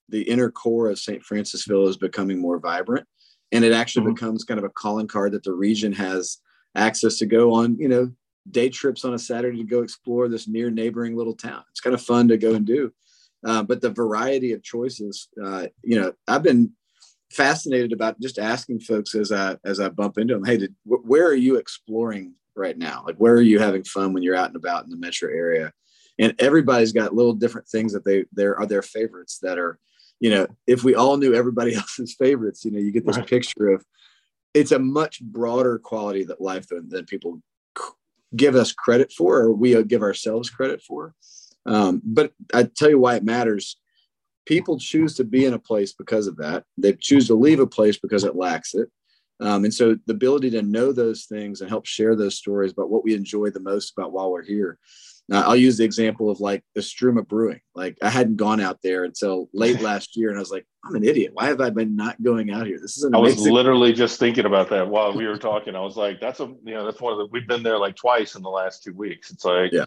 the 0.09 0.23
inner 0.23 0.51
core 0.51 0.89
of 0.89 0.99
St. 0.99 1.23
Francisville 1.23 1.89
is 1.89 1.97
becoming 1.97 2.41
more 2.41 2.59
vibrant. 2.59 3.07
And 3.53 3.65
it 3.65 3.73
actually 3.73 4.07
mm-hmm. 4.07 4.15
becomes 4.15 4.45
kind 4.45 4.59
of 4.59 4.65
a 4.65 4.71
calling 4.71 5.09
card 5.09 5.33
that 5.33 5.43
the 5.43 5.53
region 5.53 5.93
has 5.93 6.39
access 6.77 7.19
to 7.19 7.27
go 7.27 7.53
on, 7.53 7.77
you 7.79 7.89
know, 7.89 8.13
day 8.49 8.69
trips 8.69 9.05
on 9.05 9.15
a 9.15 9.19
Saturday 9.19 9.59
to 9.59 9.65
go 9.65 9.83
explore 9.83 10.29
this 10.29 10.49
near 10.49 10.71
neighboring 10.71 11.17
little 11.17 11.35
town. 11.35 11.63
It's 11.71 11.81
kind 11.81 11.95
of 11.95 12.03
fun 12.03 12.29
to 12.29 12.37
go 12.37 12.55
and 12.55 12.67
do. 12.67 12.93
Uh, 13.45 13.63
but 13.63 13.81
the 13.81 13.91
variety 13.91 14.53
of 14.53 14.63
choices, 14.63 15.29
uh, 15.43 15.67
you 15.83 15.99
know, 15.99 16.13
I've 16.29 16.43
been 16.43 16.73
fascinated 17.33 17.93
about 17.93 18.21
just 18.21 18.39
asking 18.39 18.81
folks 18.81 19.15
as 19.15 19.33
I 19.33 19.57
as 19.65 19.81
I 19.81 19.89
bump 19.89 20.19
into 20.19 20.35
them, 20.35 20.45
hey, 20.45 20.59
did, 20.59 20.75
where 20.85 21.27
are 21.27 21.35
you 21.35 21.57
exploring 21.57 22.35
right 22.55 22.77
now? 22.77 23.03
Like, 23.07 23.17
where 23.17 23.35
are 23.35 23.43
you 23.43 23.59
having 23.59 23.85
fun 23.85 24.13
when 24.13 24.23
you're 24.23 24.37
out 24.37 24.49
and 24.49 24.57
about 24.57 24.85
in 24.85 24.91
the 24.91 24.97
metro 24.97 25.31
area? 25.31 25.73
And 26.19 26.35
everybody's 26.39 26.93
got 26.93 27.15
little 27.15 27.33
different 27.33 27.69
things 27.69 27.93
that 27.93 28.05
they 28.05 28.25
there 28.33 28.59
are 28.59 28.67
their 28.67 28.83
favorites 28.83 29.39
that 29.43 29.59
are, 29.59 29.79
you 30.19 30.31
know, 30.31 30.47
if 30.67 30.85
we 30.85 30.95
all 30.95 31.17
knew 31.17 31.35
everybody 31.35 31.75
else's 31.77 32.15
favorites, 32.15 32.65
you 32.65 32.73
know, 32.73 32.79
you 32.79 32.93
get 32.93 33.07
this 33.07 33.17
right. 33.17 33.27
picture 33.27 33.69
of 33.69 33.85
it's 34.53 34.73
a 34.73 34.79
much 34.79 35.21
broader 35.23 35.79
quality 35.79 36.25
that 36.25 36.41
life 36.41 36.69
than, 36.69 36.89
than 36.89 37.05
people 37.07 37.41
give 38.37 38.55
us 38.55 38.73
credit 38.73 39.13
for 39.13 39.39
or 39.39 39.53
we 39.53 39.83
give 39.85 40.03
ourselves 40.03 40.51
credit 40.51 40.83
for. 40.83 41.15
Um, 41.67 42.01
but 42.05 42.33
I 42.55 42.65
tell 42.65 42.91
you 42.91 42.99
why 42.99 43.17
it 43.17 43.25
matters 43.25 43.77
people 44.51 44.79
choose 44.79 45.15
to 45.15 45.23
be 45.23 45.45
in 45.45 45.55
a 45.55 45.59
place 45.59 45.93
because 45.93 46.27
of 46.27 46.37
that. 46.39 46.65
They 46.77 46.93
choose 46.95 47.29
to 47.29 47.35
leave 47.35 47.61
a 47.61 47.67
place 47.67 47.99
because 47.99 48.25
it 48.25 48.35
lacks 48.35 48.75
it. 48.75 48.91
Um, 49.39 49.65
and 49.65 49.73
so 49.73 49.97
the 50.07 50.13
ability 50.13 50.51
to 50.51 50.63
know 50.63 50.93
those 50.93 51.25
things 51.25 51.61
and 51.61 51.71
help 51.71 51.87
share 51.87 52.17
those 52.17 52.35
stories 52.35 52.73
about 52.73 52.91
what 52.91 53.05
we 53.05 53.15
enjoy 53.15 53.51
the 53.51 53.61
most 53.61 53.93
about 53.97 54.13
while 54.13 54.31
we're 54.31 54.43
here. 54.43 54.79
Now, 55.31 55.43
I'll 55.43 55.57
use 55.57 55.79
the 55.79 55.85
example 55.85 56.29
of 56.29 56.41
like 56.41 56.65
the 56.75 56.81
Struma 56.81 57.27
Brewing. 57.27 57.61
Like 57.75 57.97
I 58.03 58.11
hadn't 58.11 58.37
gone 58.37 58.61
out 58.61 58.81
there 58.83 59.05
until 59.05 59.49
late 59.55 59.81
last 59.91 60.17
year, 60.17 60.29
and 60.29 60.37
I 60.37 60.41
was 60.41 60.51
like, 60.51 60.67
I'm 60.85 60.97
an 60.97 61.05
idiot. 61.05 61.31
Why 61.33 61.47
have 61.47 61.61
I 61.61 61.71
been 61.71 61.97
not 61.97 62.21
going 62.23 62.51
out 62.51 62.67
here? 62.67 62.79
This 62.81 62.99
is 62.99 63.05
amazing. 63.05 63.25
I 63.25 63.29
was 63.29 63.41
literally 63.49 63.93
just 63.93 64.19
thinking 64.19 64.45
about 64.45 64.69
that 64.71 64.89
while 64.89 65.15
we 65.15 65.27
were 65.27 65.39
talking. 65.39 65.77
I 65.77 65.81
was 65.81 65.97
like, 65.97 66.21
that's 66.21 66.41
a 66.41 66.53
you 66.65 66.75
know 66.75 66.85
that's 66.85 67.01
one 67.01 67.13
of 67.13 67.19
the 67.19 67.29
we've 67.31 67.47
been 67.47 67.63
there 67.63 67.79
like 67.79 67.97
twice 67.97 68.35
in 68.35 68.43
the 68.43 68.51
last 68.51 68.83
two 68.83 68.93
weeks. 68.93 69.31
It's 69.31 69.45
like 69.45 69.73
yeah, 69.73 69.85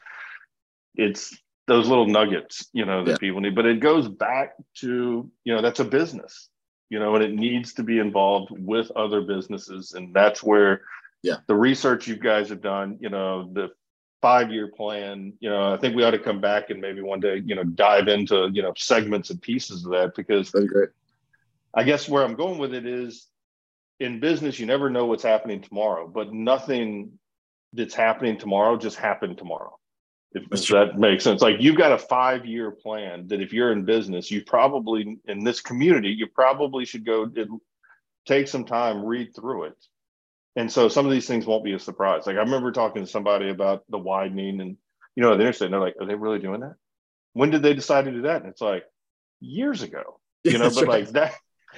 it's 0.96 1.38
those 1.68 1.88
little 1.88 2.08
nuggets, 2.08 2.68
you 2.74 2.86
know, 2.86 3.04
that 3.06 3.12
yeah. 3.12 3.18
people 3.18 3.42
need. 3.42 3.56
But 3.56 3.66
it 3.66 3.80
goes 3.80 4.08
back 4.08 4.54
to, 4.80 5.30
you 5.44 5.56
know, 5.56 5.62
that's 5.62 5.80
a 5.80 5.86
business, 5.86 6.50
you 6.90 7.00
know, 7.00 7.16
and 7.16 7.24
it 7.24 7.34
needs 7.34 7.74
to 7.76 7.84
be 7.84 8.00
involved 8.00 8.52
with 8.52 8.92
other 8.92 9.22
businesses. 9.22 9.94
And 9.94 10.14
that's 10.14 10.44
where 10.44 10.82
yeah, 11.22 11.38
the 11.48 11.56
research 11.56 12.08
you 12.08 12.18
guys 12.18 12.50
have 12.50 12.62
done, 12.62 12.98
you 13.00 13.10
know, 13.10 13.50
the 13.54 13.70
five 14.24 14.50
year 14.50 14.70
plan, 14.70 15.34
you 15.42 15.50
know, 15.50 15.74
I 15.74 15.78
think 15.78 15.98
we 15.98 16.04
ought 16.06 16.12
to 16.12 16.20
come 16.20 16.40
back 16.40 16.70
and 16.70 16.80
maybe 16.80 17.02
one 17.02 17.20
day, 17.20 17.44
you 17.46 17.56
know, 17.56 17.66
dive 17.66 18.08
into, 18.08 18.50
you 18.54 18.62
know, 18.62 18.72
segments 18.78 19.30
and 19.32 19.42
pieces 19.42 19.84
of 19.86 19.92
that 19.92 20.16
because 20.16 20.50
that's 20.50 20.66
great. 20.66 20.90
I 21.74 21.84
guess 21.84 22.08
where 22.08 22.24
I'm 22.24 22.36
going 22.36 22.58
with 22.58 22.74
it 22.74 22.86
is 22.86 23.28
in 24.00 24.22
business, 24.22 24.60
you 24.60 24.66
never 24.66 24.90
know 24.90 25.08
what's 25.08 25.24
happening 25.24 25.60
tomorrow, 25.60 26.08
but 26.08 26.34
nothing 26.34 27.12
that's 27.74 27.94
happening 27.94 28.38
tomorrow 28.38 28.78
just 28.78 28.96
happened 28.96 29.38
tomorrow 29.38 29.78
if, 30.32 30.44
if 30.52 30.68
that 30.70 30.98
makes 30.98 31.26
sense. 31.26 31.42
Like 31.42 31.58
you've 31.60 31.78
got 31.78 31.92
a 31.92 31.98
five 31.98 32.46
year 32.46 32.72
plan 32.72 33.28
that 33.28 33.42
if 33.42 33.52
you're 33.52 33.74
in 33.74 33.84
business, 33.84 34.32
you 34.32 34.42
probably 34.46 35.18
in 35.26 35.44
this 35.44 35.60
community, 35.60 36.12
you 36.12 36.28
probably 36.28 36.86
should 36.86 37.06
go 37.06 37.30
take 38.26 38.48
some 38.48 38.64
time, 38.64 39.04
read 39.04 39.36
through 39.36 39.66
it. 39.66 39.86
And 40.56 40.72
so 40.72 40.88
some 40.88 41.06
of 41.06 41.12
these 41.12 41.28
things 41.28 41.46
won't 41.46 41.64
be 41.64 41.74
a 41.74 41.80
surprise. 41.80 42.28
Like 42.28 42.36
I 42.36 42.42
remember 42.42 42.72
talking 42.72 43.04
to 43.04 43.10
somebody 43.10 43.50
about 43.50 43.84
the 43.90 43.98
widening 43.98 44.62
and 44.62 44.78
you 45.16 45.24
know, 45.24 45.36
the 45.36 45.44
interstate, 45.44 45.68
and 45.68 45.74
they're 45.74 45.82
like, 45.82 45.96
are 46.00 46.08
they 46.08 46.16
really 46.16 46.40
doing 46.40 46.62
that? 46.62 46.76
When 47.34 47.50
did 47.50 47.62
they 47.62 47.74
decide 47.74 48.06
to 48.06 48.12
do 48.12 48.24
that? 48.24 48.42
And 48.42 48.50
it's 48.50 48.62
like 48.62 48.84
years 49.40 49.82
ago, 49.82 50.20
you 50.44 50.58
know, 50.58 50.70
but 50.70 50.88
right. 50.88 51.06
like 51.06 51.10
that, 51.10 51.36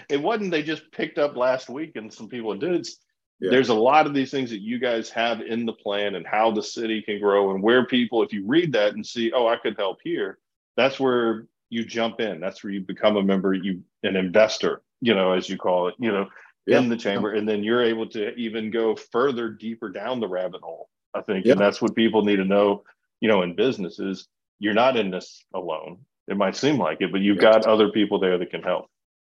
it 0.09 0.21
wasn't, 0.21 0.51
they 0.51 0.63
just 0.63 0.91
picked 0.91 1.17
up 1.17 1.35
last 1.35 1.69
week 1.69 1.95
and 1.95 2.13
some 2.13 2.29
people 2.29 2.55
did. 2.55 2.75
It's, 2.75 2.97
yeah. 3.39 3.51
there's 3.51 3.69
a 3.69 3.73
lot 3.73 4.07
of 4.07 4.13
these 4.13 4.31
things 4.31 4.49
that 4.51 4.61
you 4.61 4.79
guys 4.79 5.09
have 5.09 5.41
in 5.41 5.65
the 5.65 5.73
plan 5.73 6.15
and 6.15 6.25
how 6.25 6.51
the 6.51 6.63
city 6.63 7.01
can 7.01 7.19
grow 7.19 7.51
and 7.51 7.61
where 7.61 7.85
people 7.85 8.23
if 8.23 8.31
you 8.31 8.45
read 8.47 8.71
that 8.73 8.93
and 8.93 9.05
see 9.05 9.33
oh 9.33 9.45
i 9.45 9.57
could 9.57 9.75
help 9.77 9.97
here 10.05 10.39
that's 10.77 11.01
where 11.01 11.45
you 11.69 11.83
jump 11.83 12.21
in 12.21 12.39
that's 12.39 12.63
where 12.63 12.71
you 12.71 12.79
become 12.79 13.17
a 13.17 13.21
member 13.21 13.53
you 13.53 13.83
an 14.03 14.15
investor 14.15 14.81
you 15.01 15.13
know 15.13 15.33
as 15.33 15.49
you 15.49 15.57
call 15.57 15.89
it 15.89 15.95
you 15.99 16.13
know 16.13 16.27
yeah. 16.67 16.79
in 16.79 16.89
the 16.89 16.97
chamber 16.97 17.33
and 17.33 17.47
then 17.47 17.63
you're 17.63 17.83
able 17.83 18.07
to 18.07 18.33
even 18.35 18.71
go 18.71 18.95
further 18.95 19.49
deeper 19.49 19.89
down 19.89 20.19
the 20.19 20.27
rabbit 20.27 20.61
hole 20.61 20.89
i 21.13 21.21
think 21.21 21.45
yeah. 21.45 21.53
and 21.53 21.61
that's 21.61 21.81
what 21.81 21.95
people 21.95 22.23
need 22.23 22.37
to 22.37 22.45
know 22.45 22.83
you 23.21 23.27
know 23.27 23.41
in 23.41 23.55
businesses 23.55 24.27
you're 24.59 24.73
not 24.73 24.97
in 24.97 25.11
this 25.11 25.45
alone 25.53 25.97
it 26.27 26.37
might 26.37 26.55
seem 26.55 26.77
like 26.77 27.01
it 27.01 27.11
but 27.11 27.21
you've 27.21 27.39
got 27.39 27.65
other 27.65 27.89
people 27.89 28.19
there 28.19 28.37
that 28.37 28.49
can 28.49 28.63
help 28.63 28.87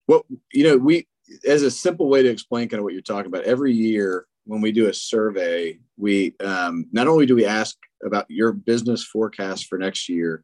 well 0.07 0.25
you 0.53 0.63
know 0.63 0.77
we 0.77 1.07
as 1.47 1.63
a 1.63 1.71
simple 1.71 2.07
way 2.07 2.23
to 2.23 2.29
explain 2.29 2.69
kind 2.69 2.79
of 2.79 2.83
what 2.83 2.93
you're 2.93 3.01
talking 3.01 3.27
about, 3.27 3.43
every 3.43 3.73
year 3.73 4.25
when 4.45 4.61
we 4.61 4.71
do 4.71 4.87
a 4.87 4.93
survey, 4.93 5.79
we 5.97 6.35
um, 6.39 6.85
not 6.91 7.07
only 7.07 7.25
do 7.25 7.35
we 7.35 7.45
ask 7.45 7.77
about 8.05 8.25
your 8.29 8.51
business 8.51 9.03
forecast 9.03 9.65
for 9.65 9.77
next 9.77 10.07
year, 10.07 10.43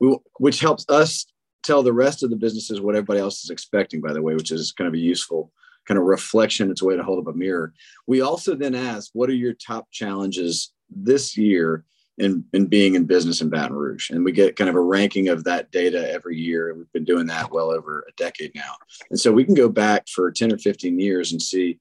we, 0.00 0.16
which 0.38 0.60
helps 0.60 0.84
us 0.88 1.26
tell 1.62 1.82
the 1.82 1.92
rest 1.92 2.22
of 2.22 2.30
the 2.30 2.36
businesses 2.36 2.80
what 2.80 2.94
everybody 2.94 3.20
else 3.20 3.42
is 3.42 3.50
expecting, 3.50 4.00
by 4.00 4.12
the 4.12 4.22
way, 4.22 4.34
which 4.34 4.52
is 4.52 4.72
kind 4.72 4.88
of 4.88 4.94
a 4.94 4.98
useful 4.98 5.50
kind 5.88 5.98
of 5.98 6.04
reflection. 6.04 6.70
It's 6.70 6.82
a 6.82 6.84
way 6.84 6.96
to 6.96 7.02
hold 7.02 7.26
up 7.26 7.34
a 7.34 7.36
mirror. 7.36 7.72
We 8.06 8.20
also 8.20 8.54
then 8.54 8.74
ask, 8.74 9.10
what 9.14 9.30
are 9.30 9.34
your 9.34 9.54
top 9.54 9.90
challenges 9.90 10.72
this 10.90 11.36
year 11.36 11.84
in, 12.18 12.44
in 12.52 12.66
being 12.66 12.94
in 12.94 13.04
business 13.04 13.40
in 13.40 13.48
Baton 13.48 13.76
Rouge. 13.76 14.10
And 14.10 14.24
we 14.24 14.32
get 14.32 14.56
kind 14.56 14.68
of 14.68 14.76
a 14.76 14.80
ranking 14.80 15.28
of 15.28 15.44
that 15.44 15.70
data 15.70 16.10
every 16.10 16.36
year. 16.36 16.74
We've 16.74 16.92
been 16.92 17.04
doing 17.04 17.26
that 17.26 17.52
well 17.52 17.70
over 17.70 18.04
a 18.08 18.12
decade 18.12 18.52
now. 18.54 18.74
And 19.10 19.18
so 19.18 19.32
we 19.32 19.44
can 19.44 19.54
go 19.54 19.68
back 19.68 20.08
for 20.08 20.30
10 20.30 20.52
or 20.52 20.58
15 20.58 20.98
years 20.98 21.32
and 21.32 21.40
see 21.40 21.78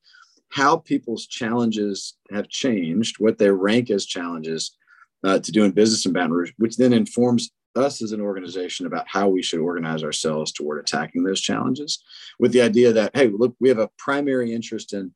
how 0.49 0.77
people's 0.77 1.27
challenges 1.27 2.15
have 2.31 2.47
changed, 2.49 3.19
what 3.19 3.37
they 3.37 3.49
rank 3.49 3.89
as 3.89 4.05
challenges 4.05 4.77
uh, 5.23 5.39
to 5.39 5.51
doing 5.51 5.71
business 5.71 6.05
in 6.05 6.13
Baton 6.13 6.31
Rouge, 6.31 6.53
which 6.57 6.77
then 6.77 6.93
informs 6.93 7.49
us 7.75 8.01
as 8.01 8.11
an 8.11 8.21
organization 8.21 8.85
about 8.85 9.07
how 9.07 9.27
we 9.27 9.43
should 9.43 9.59
organize 9.59 10.03
ourselves 10.03 10.51
toward 10.51 10.79
attacking 10.79 11.23
those 11.23 11.41
challenges 11.41 12.03
with 12.39 12.51
the 12.51 12.61
idea 12.61 12.91
that, 12.93 13.15
hey, 13.15 13.27
look, 13.27 13.55
we 13.59 13.69
have 13.69 13.79
a 13.79 13.89
primary 13.97 14.53
interest 14.53 14.93
in, 14.93 15.11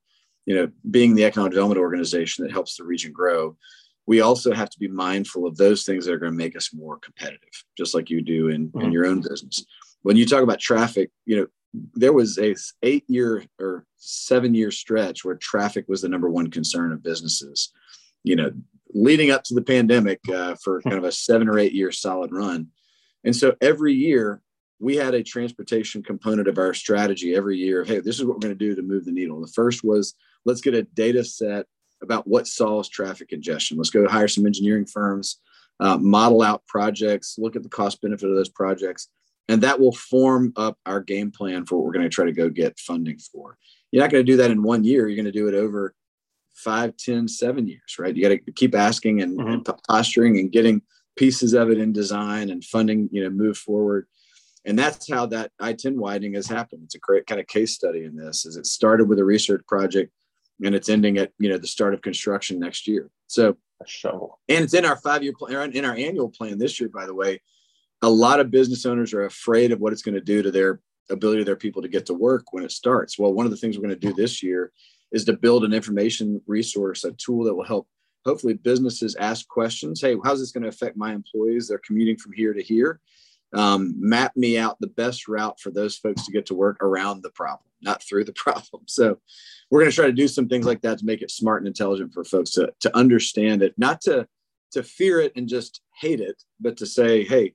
you 0.46 0.56
know, 0.56 0.70
being 0.90 1.16
the 1.16 1.26
economic 1.26 1.52
development 1.54 1.80
organization 1.80 2.44
that 2.44 2.52
helps 2.52 2.76
the 2.76 2.84
region 2.84 3.12
grow 3.12 3.56
we 4.08 4.22
also 4.22 4.54
have 4.54 4.70
to 4.70 4.80
be 4.80 4.88
mindful 4.88 5.46
of 5.46 5.58
those 5.58 5.84
things 5.84 6.06
that 6.06 6.14
are 6.14 6.20
going 6.20 6.32
to 6.32 6.38
make 6.38 6.58
us 6.58 6.74
more 6.74 6.98
competitive, 6.98 7.64
just 7.78 7.94
like 7.94 8.10
you 8.10 8.22
do 8.22 8.50
in, 8.50 8.68
mm-hmm. 8.70 8.82
in 8.82 8.92
your 8.92 9.06
own 9.06 9.22
business. 9.22 9.64
When 10.02 10.18
you 10.18 10.26
talk 10.26 10.44
about 10.44 10.60
traffic, 10.60 11.12
you 11.26 11.38
know, 11.38 11.48
there 11.94 12.14
was 12.14 12.38
a 12.38 12.56
eight 12.84 13.06
year 13.08 13.46
or 13.60 13.86
seven 13.98 14.54
year 14.54 14.72
stretch 14.72 15.24
where 15.24 15.36
traffic 15.36 15.86
was 15.88 16.02
the 16.02 16.10
number 16.10 16.30
one 16.30 16.50
concern 16.50 16.92
of 16.92 17.04
businesses, 17.04 17.72
you 18.24 18.36
know, 18.36 18.52
leading 18.94 19.32
up 19.32 19.44
to 19.46 19.54
the 19.54 19.62
pandemic 19.62 20.20
uh, 20.30 20.56
for 20.64 20.82
kind 20.82 20.98
of 20.98 21.04
a 21.04 21.12
seven 21.12 21.48
or 21.48 21.58
eight 21.60 21.74
year 21.74 21.92
solid 21.92 22.32
run. 22.32 22.68
And 23.24 23.36
so 23.36 23.56
every 23.62 23.94
year 23.94 24.42
we 24.80 24.96
had 24.96 25.14
a 25.14 25.24
transportation 25.24 26.02
component 26.02 26.48
of 26.48 26.58
our 26.58 26.74
strategy 26.74 27.36
every 27.36 27.58
year. 27.58 27.82
of, 27.82 27.88
Hey, 27.88 28.00
this 28.00 28.20
is 28.20 28.26
what 28.26 28.36
we're 28.36 28.48
going 28.48 28.58
to 28.58 28.66
do 28.68 28.76
to 28.76 28.82
move 28.82 29.06
the 29.06 29.12
needle. 29.12 29.40
The 29.40 29.52
first 29.54 29.84
was 29.84 30.16
let's 30.46 30.62
get 30.62 30.74
a 30.74 30.84
data 30.84 31.24
set 31.24 31.68
about 32.02 32.28
what 32.28 32.48
solves 32.48 32.90
traffic 32.90 33.30
congestion. 33.30 33.78
Let's 33.78 33.92
go 33.92 34.08
hire 34.08 34.28
some 34.28 34.48
engineering 34.48 34.88
firms, 34.88 35.40
uh, 35.80 35.98
model 35.98 36.42
out 36.42 36.66
projects, 36.66 37.36
look 37.38 37.56
at 37.56 37.62
the 37.62 37.70
cost 37.70 38.02
benefit 38.02 38.28
of 38.28 38.36
those 38.36 38.50
projects, 38.50 39.08
and 39.48 39.62
that 39.62 39.80
will 39.80 39.94
form 39.94 40.52
up 40.56 40.78
our 40.86 41.00
game 41.00 41.32
plan 41.32 41.66
for 41.66 41.76
what 41.76 41.86
we're 41.86 41.94
going 41.94 42.04
to 42.04 42.10
try 42.10 42.26
to 42.26 42.32
go 42.32 42.50
get 42.50 42.80
funding 42.80 43.20
for. 43.20 43.58
You're 43.92 44.04
not 44.04 44.12
going 44.12 44.26
to 44.26 44.32
do 44.32 44.38
that 44.38 44.52
in 44.52 44.64
one 44.64 44.84
year. 44.84 45.08
You're 45.08 45.22
going 45.22 45.32
to 45.32 45.32
do 45.32 45.48
it 45.48 45.54
over 45.54 45.94
five, 46.54 46.96
ten, 46.98 47.28
seven 47.28 47.68
years, 47.68 47.98
right? 48.00 48.16
You 48.16 48.24
got 48.24 48.46
to 48.46 48.52
keep 48.52 48.76
asking 48.76 49.22
and, 49.22 49.40
mm-hmm. 49.40 49.48
and 49.48 49.70
posturing 49.88 50.38
and 50.38 50.52
getting 50.52 50.82
pieces 51.16 51.54
of 51.54 51.70
it 51.70 51.78
in 51.78 51.92
design 51.92 52.50
and 52.50 52.64
funding, 52.64 53.10
you 53.12 53.24
know, 53.24 53.30
move 53.30 53.58
forward. 53.58 54.08
And 54.66 54.78
that's 54.78 55.10
how 55.12 55.26
that 55.28 55.52
I-10 55.60 55.96
widening 55.96 56.36
has 56.36 56.48
happened. 56.48 56.84
It's 56.86 56.96
a 56.96 57.00
great 57.00 57.26
kind 57.26 57.42
of 57.42 57.48
case 57.48 57.74
study 57.74 58.04
in 58.04 58.16
this. 58.16 58.46
Is 58.46 58.58
it 58.58 58.68
started 58.68 59.10
with 59.10 59.20
a 59.20 59.26
research 59.26 59.66
project 59.68 60.12
and 60.64 60.76
it's 60.76 60.90
ending 60.90 61.18
at 61.18 61.32
you 61.40 61.50
know 61.50 61.58
the 61.58 61.68
start 61.68 61.94
of 61.94 62.02
construction 62.02 62.60
next 62.60 62.88
year. 62.88 63.10
So 63.28 63.58
and 64.48 64.64
it's 64.64 64.74
in 64.74 64.86
our 64.86 64.98
five 64.98 65.24
year 65.24 65.34
plan, 65.38 65.72
in 65.72 65.86
our 65.86 65.96
annual 65.96 66.30
plan 66.30 66.58
this 66.58 66.80
year. 66.80 66.90
By 66.90 67.06
the 67.06 67.16
way, 67.16 67.42
a 68.02 68.10
lot 68.10 68.40
of 68.40 68.52
business 68.52 68.86
owners 68.86 69.14
are 69.14 69.26
afraid 69.26 69.72
of 69.72 69.80
what 69.80 69.94
it's 69.94 70.04
going 70.04 70.16
to 70.16 70.22
do 70.22 70.42
to 70.42 70.52
their 70.52 70.82
ability 71.10 71.42
of 71.42 71.46
their 71.46 71.56
people 71.56 71.82
to 71.82 71.88
get 71.88 72.06
to 72.08 72.14
work 72.14 72.46
when 72.52 72.64
it 72.64 72.72
starts. 72.72 73.18
Well, 73.18 73.34
one 73.34 73.46
of 73.46 73.52
the 73.52 73.58
things 73.58 73.78
we're 73.78 73.88
going 73.88 74.00
to 74.00 74.08
do 74.08 74.14
this 74.14 74.44
year 74.44 74.72
is 75.12 75.26
to 75.26 75.34
build 75.34 75.64
an 75.64 75.74
information 75.74 76.42
resource, 76.48 77.04
a 77.04 77.12
tool 77.12 77.44
that 77.46 77.56
will 77.56 77.66
help 77.66 77.88
hopefully 78.26 78.54
businesses 78.54 79.16
ask 79.16 79.48
questions. 79.48 80.02
Hey, 80.02 80.16
how's 80.24 80.40
this 80.40 80.52
going 80.52 80.64
to 80.64 80.70
affect 80.70 80.98
my 80.98 81.14
employees? 81.14 81.68
They're 81.68 81.80
commuting 81.80 82.18
from 82.18 82.34
here 82.34 82.54
to 82.54 82.62
here. 82.62 83.00
Um, 83.54 83.96
map 83.98 84.36
me 84.38 84.58
out 84.58 84.78
the 84.80 84.88
best 84.88 85.28
route 85.28 85.60
for 85.60 85.72
those 85.72 85.98
folks 85.98 86.26
to 86.26 86.32
get 86.32 86.46
to 86.48 86.54
work 86.54 86.82
around 86.82 87.22
the 87.22 87.32
problem, 87.32 87.70
not 87.82 88.02
through 88.04 88.24
the 88.26 88.34
problem. 88.36 88.84
So 88.88 89.20
we're 89.70 89.82
going 89.82 89.92
to 89.92 89.96
try 89.96 90.06
to 90.06 90.14
do 90.14 90.28
some 90.28 90.48
things 90.48 90.66
like 90.66 90.82
that 90.82 91.00
to 91.00 91.06
make 91.06 91.22
it 91.22 91.32
smart 91.32 91.62
and 91.62 91.68
intelligent 91.68 92.14
for 92.14 92.24
folks 92.24 92.52
to, 92.52 92.72
to 92.82 92.96
understand 92.96 93.62
it, 93.64 93.74
not 93.78 94.02
to, 94.02 94.28
to 94.72 94.84
fear 94.84 95.20
it 95.20 95.34
and 95.36 95.50
just 95.50 95.82
hate 96.00 96.22
it, 96.22 96.42
but 96.60 96.78
to 96.78 96.86
say, 96.86 97.24
hey, 97.24 97.54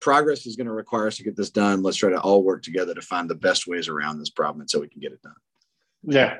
progress 0.00 0.46
is 0.46 0.56
going 0.56 0.66
to 0.66 0.72
require 0.72 1.06
us 1.06 1.16
to 1.16 1.22
get 1.22 1.36
this 1.36 1.50
done. 1.50 1.82
Let's 1.82 1.96
try 1.96 2.10
to 2.10 2.20
all 2.20 2.42
work 2.42 2.62
together 2.62 2.92
to 2.92 3.00
find 3.00 3.30
the 3.30 3.34
best 3.34 3.66
ways 3.66 3.88
around 3.88 4.18
this 4.18 4.30
problem 4.30 4.66
so 4.68 4.80
we 4.80 4.88
can 4.88 5.00
get 5.00 5.12
it 5.12 5.22
done. 5.22 5.34
Yeah. 6.02 6.38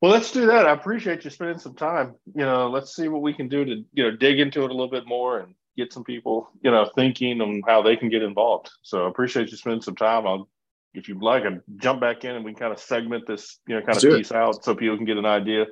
Well, 0.00 0.12
let's 0.12 0.30
do 0.30 0.46
that. 0.46 0.66
I 0.66 0.72
appreciate 0.72 1.24
you 1.24 1.30
spending 1.30 1.58
some 1.58 1.74
time. 1.74 2.14
You 2.34 2.44
know, 2.44 2.68
let's 2.68 2.94
see 2.94 3.08
what 3.08 3.22
we 3.22 3.32
can 3.32 3.48
do 3.48 3.64
to, 3.64 3.84
you 3.92 4.02
know, 4.02 4.10
dig 4.10 4.40
into 4.40 4.62
it 4.62 4.70
a 4.70 4.74
little 4.74 4.90
bit 4.90 5.06
more 5.06 5.40
and 5.40 5.54
get 5.76 5.92
some 5.92 6.04
people, 6.04 6.50
you 6.62 6.70
know, 6.70 6.90
thinking 6.94 7.40
on 7.40 7.62
how 7.66 7.82
they 7.82 7.96
can 7.96 8.08
get 8.08 8.22
involved. 8.22 8.70
So 8.82 9.06
I 9.06 9.08
appreciate 9.08 9.50
you 9.50 9.56
spending 9.56 9.82
some 9.82 9.96
time. 9.96 10.26
I'll 10.26 10.48
if 10.96 11.08
you'd 11.08 11.22
like, 11.22 11.44
I 11.44 11.58
jump 11.76 12.00
back 12.00 12.24
in 12.24 12.34
and 12.34 12.44
we 12.44 12.52
can 12.52 12.60
kind 12.60 12.72
of 12.72 12.80
segment 12.80 13.26
this, 13.26 13.58
you 13.68 13.74
know, 13.74 13.80
kind 13.80 13.94
Let's 13.94 14.04
of 14.04 14.16
piece 14.16 14.30
it. 14.30 14.36
out 14.36 14.64
so 14.64 14.74
people 14.74 14.96
can 14.96 15.04
get 15.04 15.18
an 15.18 15.26
idea. 15.26 15.66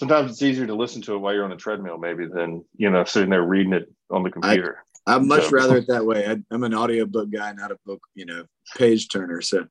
Sometimes 0.00 0.32
it's 0.32 0.42
easier 0.42 0.66
to 0.66 0.74
listen 0.74 1.02
to 1.02 1.14
it 1.14 1.18
while 1.18 1.34
you're 1.34 1.44
on 1.44 1.52
a 1.52 1.56
treadmill, 1.56 1.98
maybe 1.98 2.26
than 2.26 2.64
you 2.76 2.90
know 2.90 3.04
sitting 3.04 3.30
there 3.30 3.42
reading 3.42 3.74
it 3.74 3.92
on 4.10 4.24
the 4.24 4.30
computer. 4.30 4.82
I, 5.06 5.18
would 5.18 5.28
much 5.28 5.44
so. 5.44 5.50
rather 5.50 5.76
it 5.76 5.86
that 5.88 6.04
way. 6.04 6.26
I, 6.26 6.38
am 6.52 6.64
an 6.64 6.74
audiobook 6.74 7.30
guy, 7.30 7.52
not 7.52 7.70
a 7.70 7.78
book, 7.86 8.02
you 8.14 8.26
know, 8.26 8.44
page 8.76 9.08
turner. 9.08 9.40
So 9.40 9.66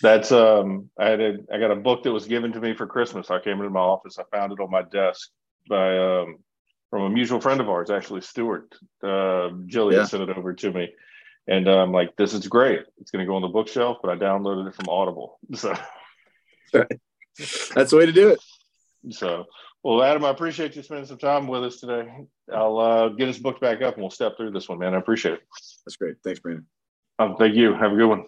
that's 0.00 0.32
um, 0.32 0.90
I 0.98 1.08
had 1.08 1.20
a, 1.20 1.38
I 1.52 1.58
got 1.58 1.70
a 1.70 1.76
book 1.76 2.02
that 2.04 2.12
was 2.12 2.26
given 2.26 2.52
to 2.52 2.60
me 2.60 2.74
for 2.74 2.86
Christmas. 2.86 3.30
I 3.30 3.40
came 3.40 3.58
into 3.58 3.70
my 3.70 3.80
office, 3.80 4.18
I 4.18 4.24
found 4.36 4.52
it 4.52 4.60
on 4.60 4.70
my 4.70 4.82
desk 4.82 5.30
by 5.68 5.98
um, 5.98 6.38
from 6.90 7.02
a 7.02 7.10
mutual 7.10 7.40
friend 7.40 7.60
of 7.60 7.68
ours, 7.68 7.90
actually 7.90 8.22
Stuart. 8.22 8.74
Uh, 9.02 9.50
Jillian 9.66 9.92
yeah. 9.92 10.04
sent 10.04 10.28
it 10.28 10.36
over 10.36 10.54
to 10.54 10.72
me 10.72 10.90
and 11.48 11.66
uh, 11.66 11.78
I'm 11.78 11.92
like, 11.92 12.14
this 12.16 12.34
is 12.34 12.46
great. 12.46 12.82
It's 12.98 13.10
going 13.10 13.24
to 13.24 13.26
go 13.26 13.34
on 13.34 13.42
the 13.42 13.48
bookshelf, 13.48 13.98
but 14.02 14.10
I 14.10 14.16
downloaded 14.16 14.68
it 14.68 14.74
from 14.74 14.88
Audible. 14.88 15.40
So 16.70 16.84
that's 17.74 17.92
the 17.92 17.96
way 17.96 18.04
to 18.04 18.12
do 18.12 18.28
it. 18.28 18.40
So, 19.14 19.46
well, 19.82 20.02
Adam, 20.02 20.24
I 20.26 20.30
appreciate 20.30 20.76
you 20.76 20.82
spending 20.82 21.06
some 21.06 21.16
time 21.16 21.46
with 21.46 21.64
us 21.64 21.80
today. 21.80 22.26
I'll 22.52 22.78
uh, 22.78 23.08
get 23.08 23.28
us 23.28 23.38
booked 23.38 23.62
back 23.62 23.80
up 23.80 23.94
and 23.94 24.02
we'll 24.02 24.10
step 24.10 24.36
through 24.36 24.50
this 24.50 24.68
one, 24.68 24.80
man. 24.80 24.92
I 24.92 24.98
appreciate 24.98 25.34
it. 25.34 25.40
That's 25.86 25.96
great. 25.96 26.16
Thanks, 26.22 26.40
Brandon. 26.40 26.66
Um, 27.18 27.36
thank 27.38 27.54
you. 27.54 27.72
Have 27.72 27.92
a 27.92 27.96
good 27.96 28.08
one. 28.08 28.26